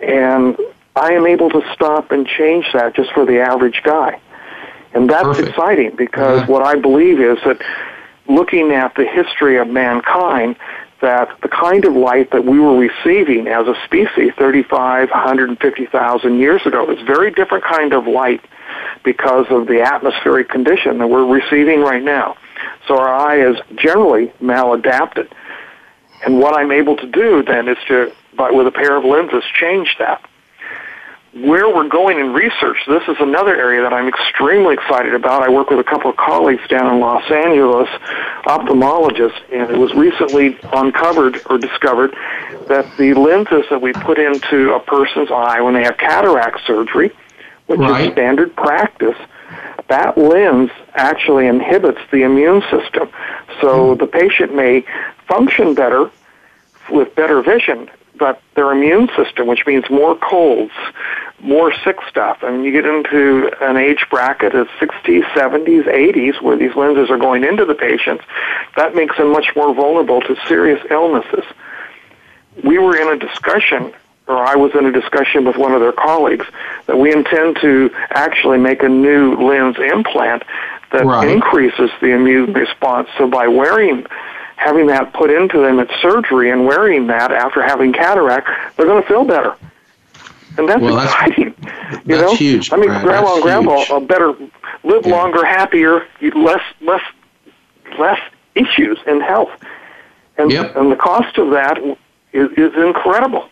[0.00, 0.56] and
[0.96, 4.20] I am able to stop and change that just for the average guy.
[4.94, 5.48] And that's Perfect.
[5.48, 6.46] exciting because yeah.
[6.46, 7.60] what I believe is that
[8.28, 10.56] looking at the history of mankind,
[11.00, 16.66] that the kind of light that we were receiving as a species 35, 150,000 years
[16.66, 18.44] ago is very different kind of light
[19.04, 22.36] because of the atmospheric condition that we're receiving right now.
[22.86, 25.30] So our eye is generally maladapted.
[26.24, 29.44] And what I'm able to do then is to, but with a pair of lenses,
[29.54, 30.27] change that
[31.42, 35.42] where we're going in research, this is another area that I'm extremely excited about.
[35.42, 37.88] I work with a couple of colleagues down in Los Angeles,
[38.46, 42.14] ophthalmologists, and it was recently uncovered or discovered
[42.68, 47.10] that the lenses that we put into a person's eye when they have cataract surgery,
[47.66, 48.06] which right.
[48.06, 49.16] is standard practice,
[49.88, 53.08] that lens actually inhibits the immune system.
[53.60, 53.98] So mm.
[53.98, 54.84] the patient may
[55.26, 56.10] function better
[56.90, 60.72] with better vision but their immune system, which means more colds,
[61.40, 62.38] more sick stuff.
[62.42, 67.10] I mean, you get into an age bracket of 60s, 70s, 80s where these lenses
[67.10, 68.24] are going into the patients.
[68.76, 71.44] That makes them much more vulnerable to serious illnesses.
[72.64, 73.92] We were in a discussion,
[74.26, 76.46] or I was in a discussion with one of their colleagues,
[76.86, 80.42] that we intend to actually make a new lens implant
[80.90, 81.28] that right.
[81.28, 83.08] increases the immune response.
[83.16, 84.06] So by wearing
[84.58, 89.00] having that put into them at surgery and wearing that after having cataract, they're going
[89.00, 89.54] to feel better.
[90.58, 91.54] And that's well, exciting.
[91.60, 92.34] That's, you know?
[92.34, 92.72] huge.
[92.72, 94.32] I mean, grandma and grandpa are better,
[94.82, 95.12] live yeah.
[95.12, 97.02] longer, happier, less, less,
[97.98, 98.18] less
[98.56, 99.50] issues in health.
[100.36, 100.74] And, yep.
[100.76, 101.78] and the cost of that
[102.32, 103.48] is, is incredible.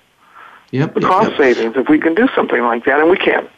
[0.73, 0.95] Yep.
[0.95, 1.39] The cost yep.
[1.39, 3.49] savings, if we can do something like that, and we can.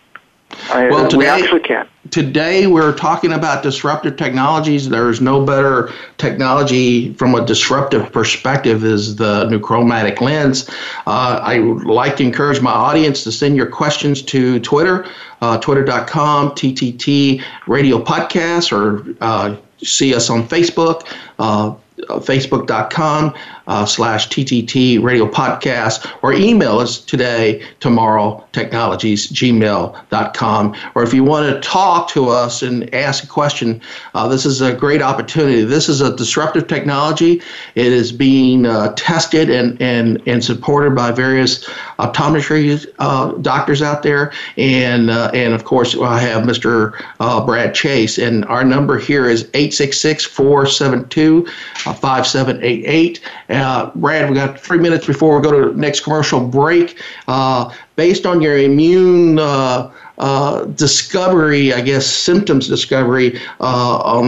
[0.71, 1.87] I, well, today, we actually can.
[2.11, 4.89] Today, we're talking about disruptive technologies.
[4.89, 10.69] There's no better technology from a disruptive perspective is the neurochromatic lens.
[11.07, 15.07] Uh, I would like to encourage my audience to send your questions to Twitter,
[15.43, 21.07] uh, twitter.com, TTT Radio Podcast, or uh, see us on Facebook.
[21.39, 23.35] Uh, facebook.com
[23.69, 30.77] uh, slash TTT radio podcast or email us today, tomorrow, technologies, gmail.com.
[30.95, 33.81] Or if you want to talk to us and ask a question,
[34.15, 35.63] uh, this is a great opportunity.
[35.63, 37.43] This is a disruptive technology.
[37.75, 41.65] It is being uh, tested and, and, and supported by various
[41.99, 44.33] optometry uh, doctors out there.
[44.57, 47.01] And, uh, and of course, I have Mr.
[47.21, 48.19] Uh, Brad Chase.
[48.19, 51.47] And our number here is 866 472
[51.77, 53.21] 5788.
[53.59, 57.01] Uh, Brad, we got three minutes before we go to the next commercial break.
[57.27, 64.23] Uh, based on your immune uh, uh discovery, I guess symptoms discovery, uh,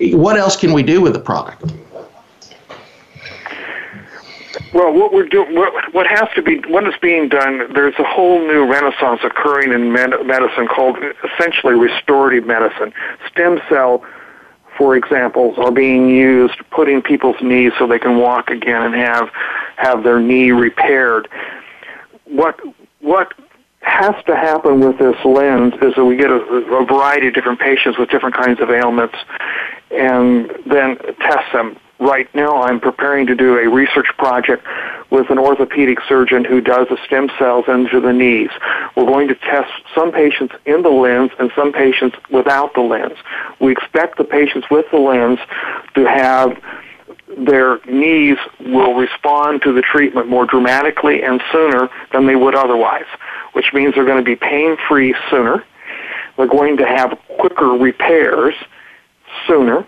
[0.00, 1.72] what else can we do with the product?
[4.72, 8.04] Well, what we're doing, what, what has to be, what is being done, there's a
[8.04, 12.92] whole new renaissance occurring in med- medicine called essentially restorative medicine.
[13.30, 14.04] Stem cell
[14.78, 19.28] for example, are being used putting people's knees so they can walk again and have
[19.76, 21.28] have their knee repaired.
[22.24, 22.58] What
[23.00, 23.34] what
[23.80, 27.58] has to happen with this lens is that we get a, a variety of different
[27.58, 29.16] patients with different kinds of ailments
[29.90, 34.64] and then test them right now I'm preparing to do a research project
[35.10, 38.50] with an orthopedic surgeon who does the stem cells into the knees.
[38.96, 43.16] We're going to test some patients in the lens and some patients without the lens.
[43.60, 45.38] We expect the patients with the lens
[45.94, 46.56] to have
[47.36, 53.06] their knees will respond to the treatment more dramatically and sooner than they would otherwise,
[53.52, 55.64] which means they're going to be pain-free sooner.
[56.36, 58.54] They're going to have quicker repairs
[59.46, 59.86] sooner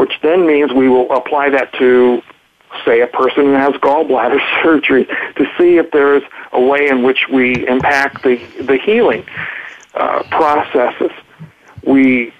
[0.00, 2.22] which then means we will apply that to,
[2.86, 5.04] say, a person who has gallbladder surgery
[5.36, 6.22] to see if there's
[6.52, 9.26] a way in which we impact the, the healing
[9.92, 11.10] uh, processes.
[11.84, 12.32] We,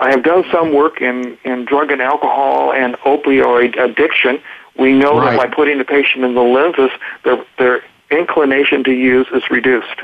[0.00, 4.40] I have done some work in, in drug and alcohol and opioid addiction.
[4.78, 5.32] We know right.
[5.32, 6.90] that by putting the patient in the lenses,
[7.24, 10.02] their, their inclination to use is reduced.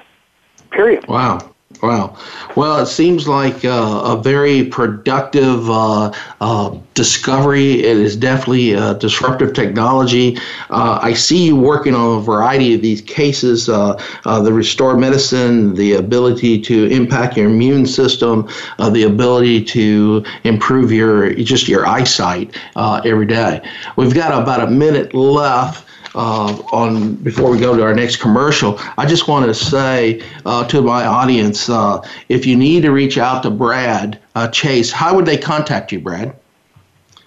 [0.73, 1.07] Period.
[1.07, 1.54] Wow.
[1.85, 2.17] Wow.
[2.57, 7.81] Well, it seems like uh, a very productive uh, uh, discovery.
[7.81, 10.39] It is definitely a disruptive technology.
[10.71, 14.99] Uh, I see you working on a variety of these cases uh, uh, the restored
[14.99, 21.87] medicine, the ability to impact your immune system, the ability to improve your just your
[21.87, 22.57] eyesight
[23.05, 23.61] every day.
[23.97, 28.79] We've got about a minute left uh, on before we go to our next commercial,
[28.97, 33.19] I just want to say uh, to my audience, uh, if you need to reach
[33.19, 36.35] out to Brad uh, Chase, how would they contact you, Brad?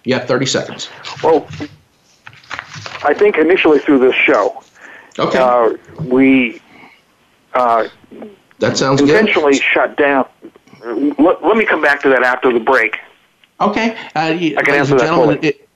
[0.03, 0.89] You have 30 seconds.
[1.21, 1.47] Well,
[3.03, 4.63] I think initially through this show.
[5.19, 5.39] Okay.
[5.39, 5.73] Uh,
[6.03, 6.61] we.
[7.53, 7.87] Uh,
[8.59, 9.61] that sounds intentionally good.
[9.61, 10.27] shut down.
[10.83, 12.97] Let, let, me come back to that after the break.
[13.59, 13.97] Okay.
[14.15, 15.39] I can answer that fully.
[15.41, 15.66] It,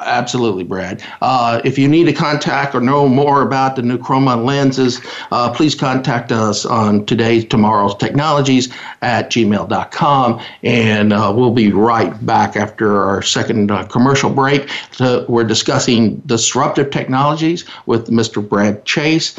[0.00, 1.02] Absolutely, Brad.
[1.20, 5.52] Uh, if you need to contact or know more about the new Chroma lenses, uh,
[5.52, 8.72] please contact us on today's, tomorrow's technologies
[9.02, 10.40] at gmail.com.
[10.62, 14.68] And uh, we'll be right back after our second uh, commercial break.
[15.00, 18.46] We're discussing disruptive technologies with Mr.
[18.46, 19.38] Brad Chase.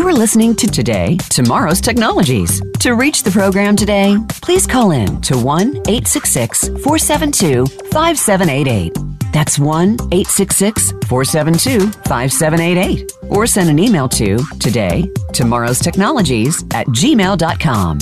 [0.00, 2.62] You are listening to Today, Tomorrow's Technologies.
[2.78, 8.96] To reach the program today, please call in to 1 866 472 5788.
[9.30, 13.12] That's 1 866 472 5788.
[13.28, 17.98] Or send an email to today, tomorrow's technologies at gmail.com.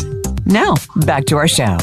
[0.47, 1.79] Now, back to our show.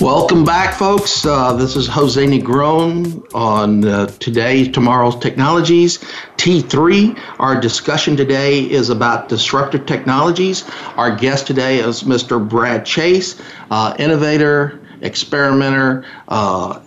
[0.00, 1.24] Welcome back, folks.
[1.24, 5.98] Uh, this is Jose Negron on uh, Today, Tomorrow's Technologies,
[6.36, 7.18] T3.
[7.38, 10.68] Our discussion today is about disruptive technologies.
[10.96, 12.46] Our guest today is Mr.
[12.46, 13.40] Brad Chase,
[13.70, 16.80] uh, innovator, experimenter, uh,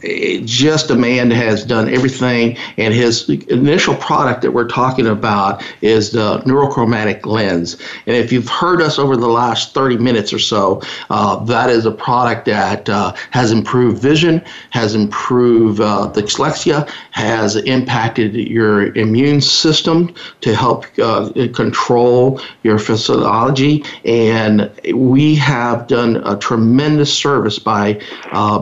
[0.43, 2.57] just a man has done everything.
[2.77, 7.77] And his initial product that we're talking about is the neurochromatic lens.
[8.05, 11.85] And if you've heard us over the last 30 minutes or so, uh, that is
[11.85, 19.41] a product that uh, has improved vision, has improved uh, dyslexia, has impacted your immune
[19.41, 23.83] system to help uh, control your physiology.
[24.05, 28.01] And we have done a tremendous service by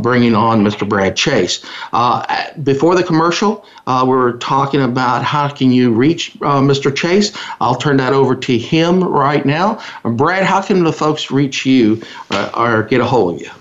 [0.02, 0.88] bringing on Mr.
[0.88, 1.64] Brad Chase.
[1.94, 6.94] Uh, before the commercial, uh, we were talking about how can you reach uh, Mr.
[6.94, 7.36] Chase.
[7.62, 9.82] I'll turn that over to him right now.
[10.04, 12.02] Brad, how can the folks reach you
[12.32, 13.52] uh, or get a hold of you?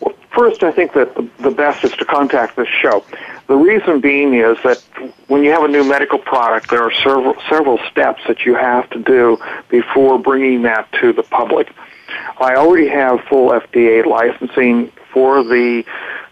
[0.00, 3.04] Well, first, I think that the, the best is to contact this show.
[3.48, 4.82] The reason being is that
[5.28, 8.90] when you have a new medical product, there are several several steps that you have
[8.90, 9.38] to do
[9.70, 11.72] before bringing that to the public.
[12.40, 15.84] I already have full FDA licensing for the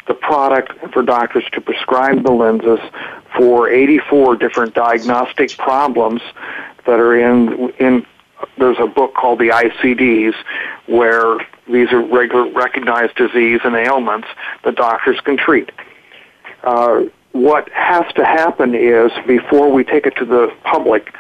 [0.07, 2.79] the product for doctors to prescribe the lenses
[3.37, 6.23] for 84 different diagnostic problems
[6.87, 8.07] that are in in
[8.59, 10.35] there's a book called the ICDs
[10.87, 14.29] where these are regular recognized disease and ailments
[14.63, 15.73] that doctors can treat.
[16.63, 21.13] Uh, what has to happen is before we take it to the public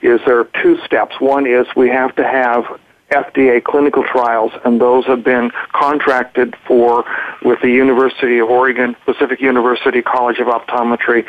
[0.00, 1.20] is there are two steps.
[1.20, 2.64] One is we have to have
[3.12, 7.04] FDA clinical trials, and those have been contracted for
[7.42, 11.24] with the University of Oregon, Pacific University College of Optometry,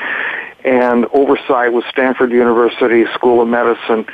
[0.64, 4.06] and oversight with Stanford University School of Medicine.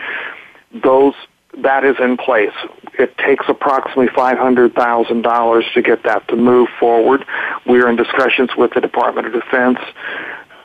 [0.84, 1.14] Those
[1.58, 2.54] that is in place.
[2.98, 7.26] It takes approximately $500,000 to get that to move forward.
[7.66, 9.80] We are in discussions with the Department of Defense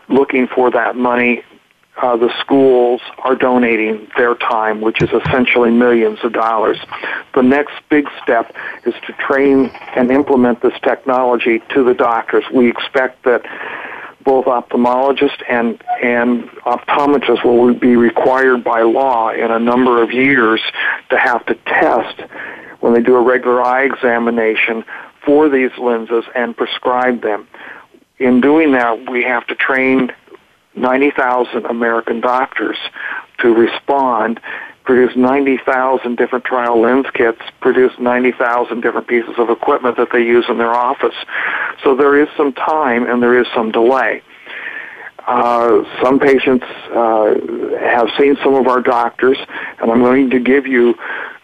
[0.09, 1.43] looking for that money
[1.97, 6.78] uh, the schools are donating their time, which is essentially millions of dollars.
[7.34, 12.45] The next big step is to train and implement this technology to the doctors.
[12.53, 13.42] We expect that
[14.24, 20.61] both ophthalmologists and, and optometrists will be required by law in a number of years
[21.11, 22.22] to have to test
[22.80, 24.84] when they do a regular eye examination
[25.24, 27.47] for these lenses and prescribe them.
[28.18, 30.12] In doing that, we have to train
[30.77, 32.77] 90,000 American doctors
[33.39, 34.41] to respond,
[34.85, 40.45] produce 90,000 different trial lens kits, produce 90,000 different pieces of equipment that they use
[40.49, 41.14] in their office.
[41.83, 44.22] So there is some time and there is some delay.
[45.27, 47.35] Uh, some patients uh,
[47.81, 49.39] have seen some of our doctors,
[49.81, 50.99] and I'm going to give you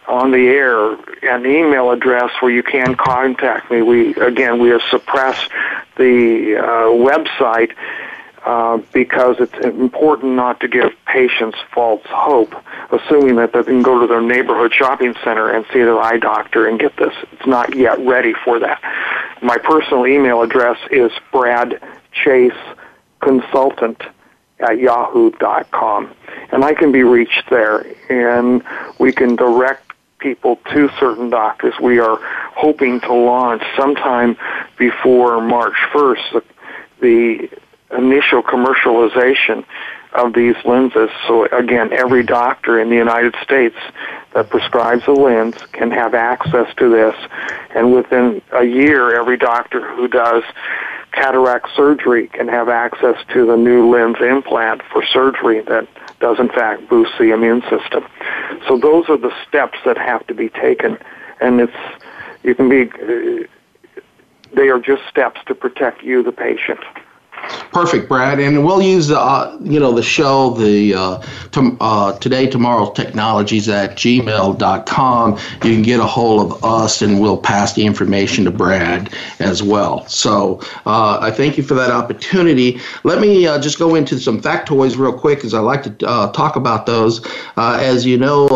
[0.07, 3.81] on the air an email address where you can contact me.
[3.81, 5.49] We again we have suppressed
[5.95, 7.73] the uh, website
[8.45, 12.53] uh, because it's important not to give patients false hope,
[12.91, 16.67] assuming that they can go to their neighborhood shopping center and see their eye doctor
[16.67, 17.13] and get this.
[17.31, 18.81] It's not yet ready for that.
[19.41, 21.81] My personal email address is Brad
[22.11, 22.51] Chase
[23.21, 24.01] Consultant
[24.59, 26.11] at yahoo.com.
[26.51, 28.63] And I can be reached there, and
[28.99, 31.73] we can direct people to certain doctors.
[31.81, 32.17] We are
[32.55, 34.37] hoping to launch sometime
[34.77, 36.43] before March 1st the,
[37.01, 37.49] the
[37.97, 39.65] initial commercialization
[40.13, 41.09] of these lenses.
[41.27, 43.77] So again, every doctor in the United States
[44.33, 47.15] that prescribes a lens can have access to this.
[47.73, 50.43] And within a year, every doctor who does
[51.13, 55.87] cataract surgery can have access to the new lens implant for surgery that
[56.19, 58.05] does in fact boost the immune system.
[58.67, 60.97] So those are the steps that have to be taken.
[61.41, 61.73] And it's,
[62.43, 62.85] you can be,
[64.53, 66.79] they are just steps to protect you, the patient.
[67.71, 68.39] Perfect, Brad.
[68.39, 73.69] And we'll use, uh, you know, the show, the uh, to, uh, today, tomorrow technologies
[73.69, 75.31] at gmail.com.
[75.31, 79.63] You can get a hold of us and we'll pass the information to Brad as
[79.63, 80.05] well.
[80.07, 82.81] So uh, I thank you for that opportunity.
[83.05, 86.31] Let me uh, just go into some factoids real quick because I like to uh,
[86.33, 87.25] talk about those.
[87.55, 88.49] as you know,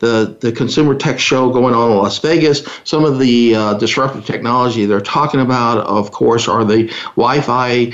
[0.00, 4.86] the, the Consumer Tech Show going on in Las Vegas, some of the disruptive technology
[4.86, 7.92] they're talking about, of course, are the Wi Fi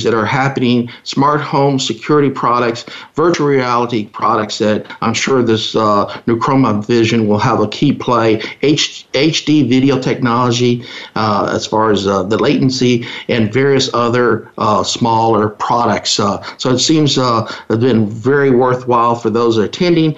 [0.00, 2.84] changes that are happening, smart home security products,
[3.14, 8.42] virtual reality products that I'm sure this uh, Chroma Vision will have a key play,
[8.62, 10.84] H- HD video technology
[11.14, 16.18] uh, as far as uh, the latency, and various other uh, smaller products.
[16.18, 20.16] Uh, so it seems uh, it's been very worthwhile for those attending.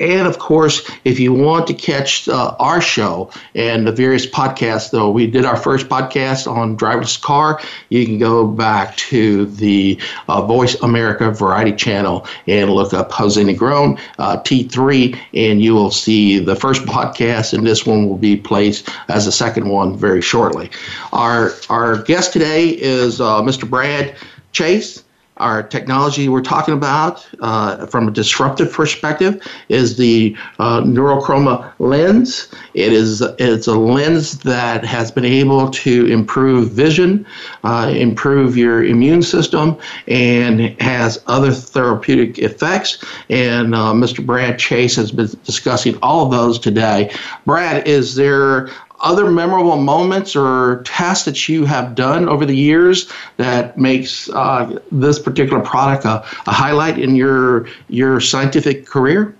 [0.00, 4.90] And of course, if you want to catch uh, our show and the various podcasts,
[4.90, 7.60] though, we did our first podcast on driverless car.
[7.90, 13.40] You can go back to the uh, Voice America Variety Channel and look up Jose
[13.42, 18.36] Negron uh, T3, and you will see the first podcast, and this one will be
[18.36, 20.70] placed as the second one very shortly.
[21.12, 23.68] Our our guest today is uh, Mr.
[23.68, 24.14] Brad
[24.52, 25.04] Chase
[25.40, 32.48] our technology we're talking about uh, from a disruptive perspective is the uh, neurochroma lens.
[32.74, 37.26] It is it's a lens that has been able to improve vision,
[37.64, 43.02] uh, improve your immune system, and has other therapeutic effects.
[43.30, 44.24] And uh, Mr.
[44.24, 47.12] Brad Chase has been discussing all of those today.
[47.46, 48.68] Brad, is there
[49.00, 54.78] other memorable moments or tasks that you have done over the years that makes uh,
[54.92, 59.34] this particular product a, a, highlight in your your scientific career?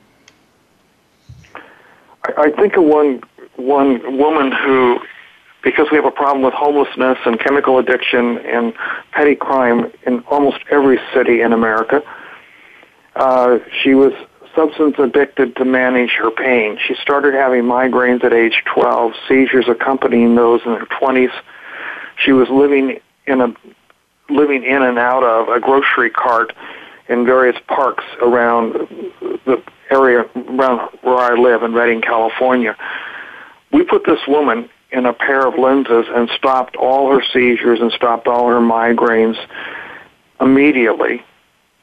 [2.24, 3.22] I, I think of one
[3.56, 4.98] one woman who,
[5.62, 8.72] because we have a problem with homelessness and chemical addiction and
[9.12, 12.02] petty crime in almost every city in America.
[13.16, 14.14] Uh, she was
[14.60, 16.78] substance addicted to manage her pain.
[16.86, 21.32] She started having migraines at age 12, seizures accompanying those in her 20s.
[22.16, 23.54] She was living in a
[24.28, 26.52] living in and out of a grocery cart
[27.08, 28.74] in various parks around
[29.44, 32.76] the area around where I live in Redding, California.
[33.72, 37.90] We put this woman in a pair of lenses and stopped all her seizures and
[37.92, 39.38] stopped all her migraines
[40.40, 41.24] immediately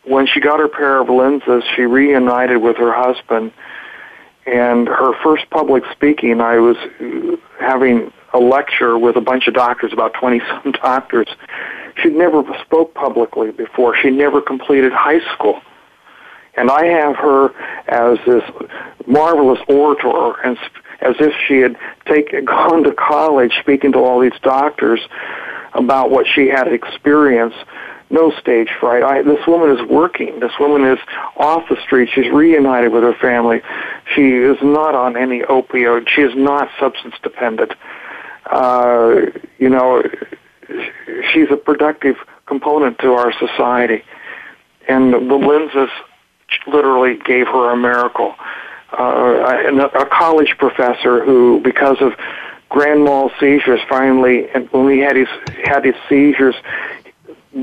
[0.07, 3.51] when she got her pair of lenses, she reunited with her husband.
[4.45, 9.53] And her first public speaking, I was uh, having a lecture with a bunch of
[9.53, 11.27] doctors, about 20 some doctors.
[12.01, 13.95] She'd never spoke publicly before.
[13.97, 15.59] She never completed high school.
[16.55, 17.49] And I have her
[17.87, 18.43] as this
[19.05, 20.57] marvelous orator and
[21.01, 25.01] as if she had taken, gone to college speaking to all these doctors
[25.73, 27.57] about what she had experienced
[28.09, 29.03] no stage fright.
[29.03, 30.39] I, this woman is working.
[30.39, 30.99] This woman is
[31.35, 32.09] off the street.
[32.13, 33.61] She's reunited with her family.
[34.15, 36.07] She is not on any opioid.
[36.09, 37.73] She is not substance dependent.
[38.45, 39.25] Uh,
[39.57, 40.03] you know,
[41.33, 44.03] she's a productive component to our society.
[44.87, 45.89] And the lenses
[46.65, 48.35] literally gave her a miracle.
[48.97, 52.13] Uh, a college professor who, because of
[52.69, 55.27] grand mal seizures, finally, and when he had his
[55.65, 56.55] had his seizures,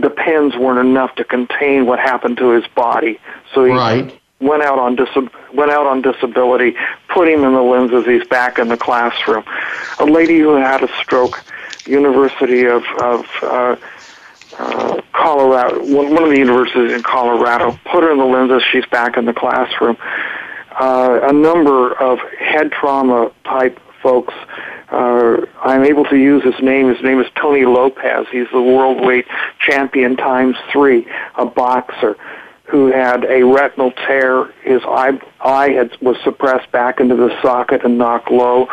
[0.01, 3.19] the pens weren't enough to contain what happened to his body.
[3.55, 4.21] So he right.
[4.41, 6.77] went out on dis- went out on disability,
[7.09, 8.05] put him in the lenses.
[8.05, 9.45] He's back in the classroom.
[9.99, 11.43] A lady who had a stroke,
[11.87, 13.77] University of of uh,
[14.59, 18.63] uh, Colorado, one, one of the universities in Colorado, put her in the lenses.
[18.73, 19.97] She's back in the classroom.
[20.79, 24.35] Uh, a number of head trauma type folks
[24.91, 26.89] uh, I'm able to use his name.
[26.89, 28.27] His name is Tony Lopez.
[28.31, 29.27] He's the world weight
[29.59, 31.07] champion times three,
[31.37, 32.17] a boxer
[32.65, 34.47] who had a retinal tear.
[34.63, 38.69] His eye, eye had, was suppressed back into the socket and knocked low.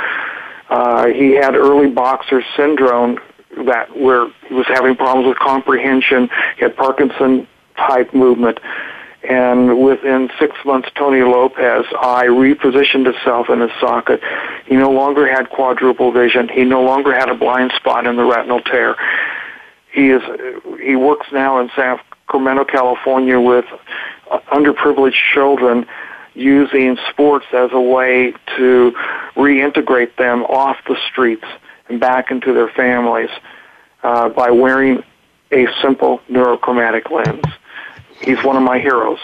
[0.70, 3.20] Uh, he had early boxer syndrome
[3.66, 6.30] that where he was having problems with comprehension.
[6.56, 8.60] He had Parkinson type movement.
[9.24, 14.20] And within six months, Tony Lopez eye repositioned itself in his socket.
[14.66, 16.50] He no longer had quadruple vision.
[16.50, 18.96] He no longer had a blind spot in the retinal tear.
[19.92, 20.22] He is
[20.82, 23.66] he works now in Sacramento, California, with
[24.52, 25.86] underprivileged children
[26.34, 28.94] using sports as a way to
[29.36, 31.44] reintegrate them off the streets
[31.90, 33.30] and back into their families
[34.02, 35.04] uh, by wearing
[35.52, 37.44] a simple neurochromatic lens.
[38.22, 39.20] He's one of my heroes.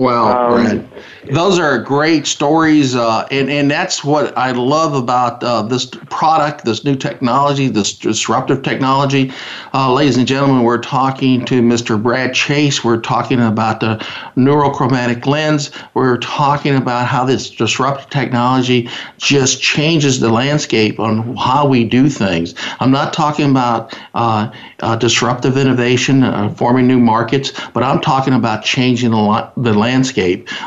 [0.00, 0.88] Well, um,
[1.30, 6.64] those are great stories, uh, and and that's what I love about uh, this product,
[6.64, 9.30] this new technology, this disruptive technology.
[9.74, 12.02] Uh, ladies and gentlemen, we're talking to Mr.
[12.02, 12.82] Brad Chase.
[12.82, 13.96] We're talking about the
[14.38, 15.70] neurochromatic lens.
[15.92, 18.88] We're talking about how this disruptive technology
[19.18, 22.54] just changes the landscape on how we do things.
[22.80, 28.32] I'm not talking about uh, uh, disruptive innovation, uh, forming new markets, but I'm talking
[28.32, 29.89] about changing the, the landscape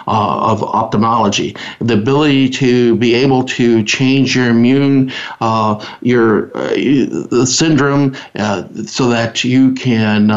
[0.07, 1.55] uh, of ophthalmology.
[1.80, 5.11] The ability to be able to change your immune,
[5.41, 10.28] uh, your uh, syndrome, uh, so that you can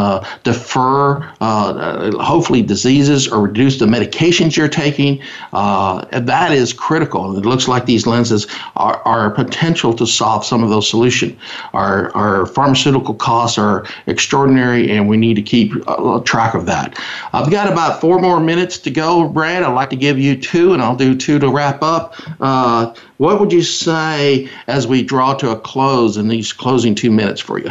[0.43, 5.21] defer, hopefully, diseases or reduce the medications you're taking.
[5.53, 7.31] that is critical.
[7.31, 11.37] And It looks like these lenses are, are potential to solve some of those solutions.
[11.73, 16.99] Our, our pharmaceutical costs are extraordinary, and we need to keep uh, track of that.
[17.33, 19.63] I've got about four more minutes to go, Brad.
[19.63, 22.15] I'd like to give you two, and I'll do two to wrap up.
[22.41, 27.11] Uh, what would you say as we draw to a close in these closing two
[27.11, 27.71] minutes for you?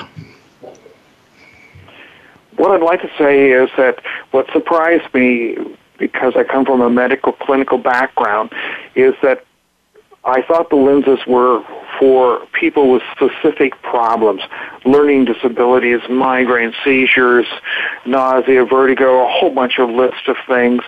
[2.57, 5.57] What I'd like to say is that what surprised me,
[5.97, 8.51] because I come from a medical clinical background,
[8.95, 9.45] is that
[10.23, 11.63] I thought the lenses were
[11.99, 14.41] for people with specific problems,
[14.85, 17.47] learning disabilities, migraine, seizures,
[18.05, 20.81] nausea, vertigo, a whole bunch of list of things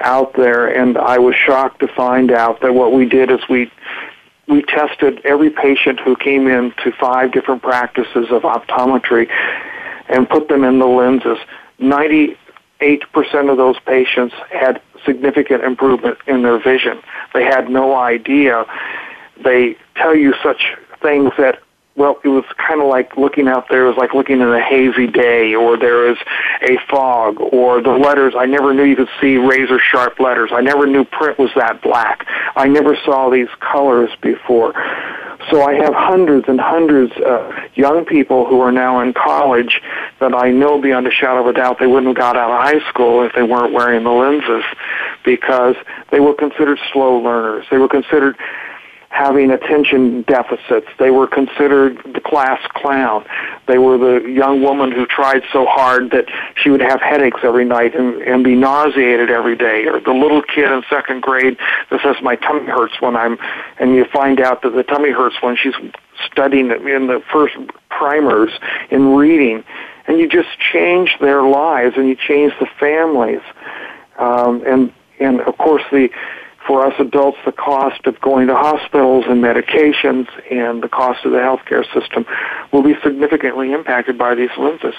[0.00, 0.66] out there.
[0.66, 3.70] And I was shocked to find out that what we did is we
[4.48, 9.28] we tested every patient who came in to five different practices of optometry
[10.08, 11.36] and put them in the lenses.
[11.80, 12.36] 98%
[13.50, 16.98] of those patients had significant improvement in their vision.
[17.34, 18.64] They had no idea.
[19.42, 21.60] They tell you such things that
[21.98, 23.84] well, it was kind of like looking out there.
[23.84, 26.16] It was like looking in a hazy day, or there is
[26.62, 28.34] a fog, or the letters.
[28.38, 30.50] I never knew you could see razor sharp letters.
[30.52, 32.24] I never knew print was that black.
[32.54, 34.74] I never saw these colors before.
[35.50, 39.80] So I have hundreds and hundreds of young people who are now in college
[40.20, 42.60] that I know beyond a shadow of a doubt they wouldn't have got out of
[42.60, 44.64] high school if they weren't wearing the lenses
[45.24, 45.74] because
[46.10, 47.66] they were considered slow learners.
[47.70, 48.36] They were considered
[49.10, 50.86] having attention deficits.
[50.98, 53.24] They were considered the class clown.
[53.66, 57.64] They were the young woman who tried so hard that she would have headaches every
[57.64, 59.86] night and, and be nauseated every day.
[59.86, 61.56] Or the little kid in second grade
[61.90, 63.38] that says, my tummy hurts when I'm,
[63.78, 65.74] and you find out that the tummy hurts when she's
[66.30, 67.54] studying in the first
[67.88, 68.50] primers
[68.90, 69.64] in reading.
[70.06, 73.40] And you just change their lives and you change the families.
[74.18, 76.10] Um, and, and of course the,
[76.68, 81.32] for us adults, the cost of going to hospitals and medications and the cost of
[81.32, 82.26] the healthcare system
[82.70, 84.94] will be significantly impacted by these lenses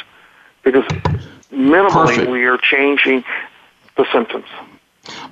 [0.64, 0.84] because
[1.54, 2.32] minimally Perfect.
[2.32, 3.24] we are changing
[3.96, 4.48] the symptoms.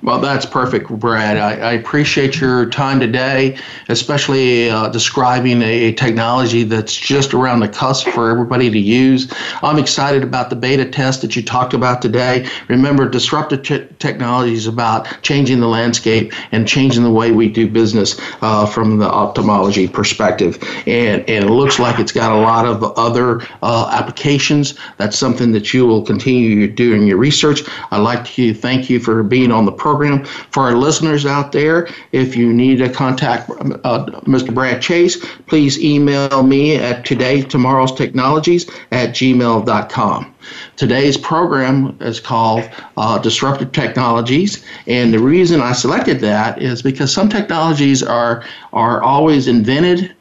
[0.02, 1.36] Well, that's perfect, Brad.
[1.36, 3.58] I, I appreciate your time today,
[3.88, 9.32] especially uh, describing a, technology that's just around the cusp for everybody to use.
[9.62, 12.48] I'm excited about the beta test that you talked about today.
[12.68, 13.62] Remember, disruptive
[13.98, 18.98] technology is about changing the landscape and changing the way we do business uh, from
[18.98, 20.58] the ophthalmology perspective.
[20.86, 24.74] And, and it looks like it's got a lot of other uh, applications.
[24.98, 27.62] That's something that you will continue doing your research.
[27.90, 30.24] I'd like to thank you for being on the program.
[30.24, 34.52] For our listeners out there, if you need to contact uh, Mr.
[34.54, 40.34] Brad Chase, please email me at today at gmail.com.
[40.76, 47.12] Today's program is called uh, Disruptive Technologies, and the reason I selected that is because
[47.12, 50.14] some technologies are are always invented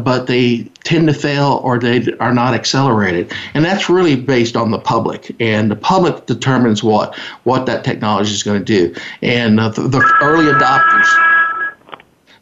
[0.00, 3.32] but they tend to fail or they are not accelerated.
[3.54, 5.34] And that's really based on the public.
[5.40, 8.94] And the public determines what, what that technology is going to do.
[9.22, 11.33] And uh, the, the early adopters,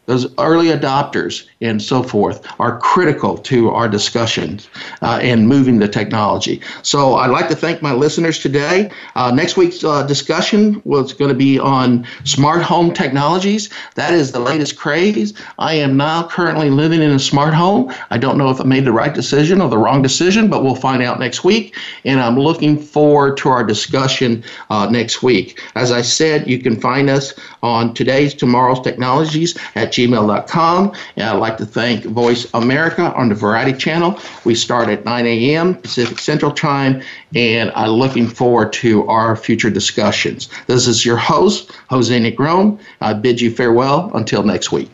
[0.05, 4.69] those early adopters and so forth are critical to our discussions
[5.01, 6.61] uh, and moving the technology.
[6.81, 8.91] So I'd like to thank my listeners today.
[9.15, 13.69] Uh, next week's uh, discussion was going to be on smart home technologies.
[13.95, 15.33] That is the latest craze.
[15.57, 17.93] I am now currently living in a smart home.
[18.09, 20.75] I don't know if I made the right decision or the wrong decision, but we'll
[20.75, 21.77] find out next week.
[22.03, 25.61] And I'm looking forward to our discussion uh, next week.
[25.75, 30.93] As I said, you can find us on today's, tomorrow's technologies at gmail.com.
[31.15, 34.19] And I'd like to thank Voice America on the Variety Channel.
[34.43, 35.75] We start at 9 a.m.
[35.75, 37.01] Pacific Central Time,
[37.35, 40.49] and I'm looking forward to our future discussions.
[40.67, 42.79] This is your host, Jose Negron.
[43.01, 44.89] I bid you farewell until next week.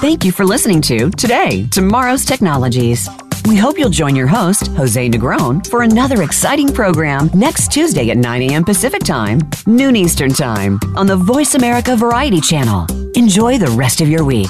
[0.00, 3.06] Thank you for listening to Today, Tomorrow's Technologies.
[3.46, 8.16] We hope you'll join your host, Jose Negron, for another exciting program next Tuesday at
[8.16, 8.64] 9 a.m.
[8.64, 12.86] Pacific Time, noon Eastern Time, on the Voice America Variety Channel.
[13.16, 14.48] Enjoy the rest of your week.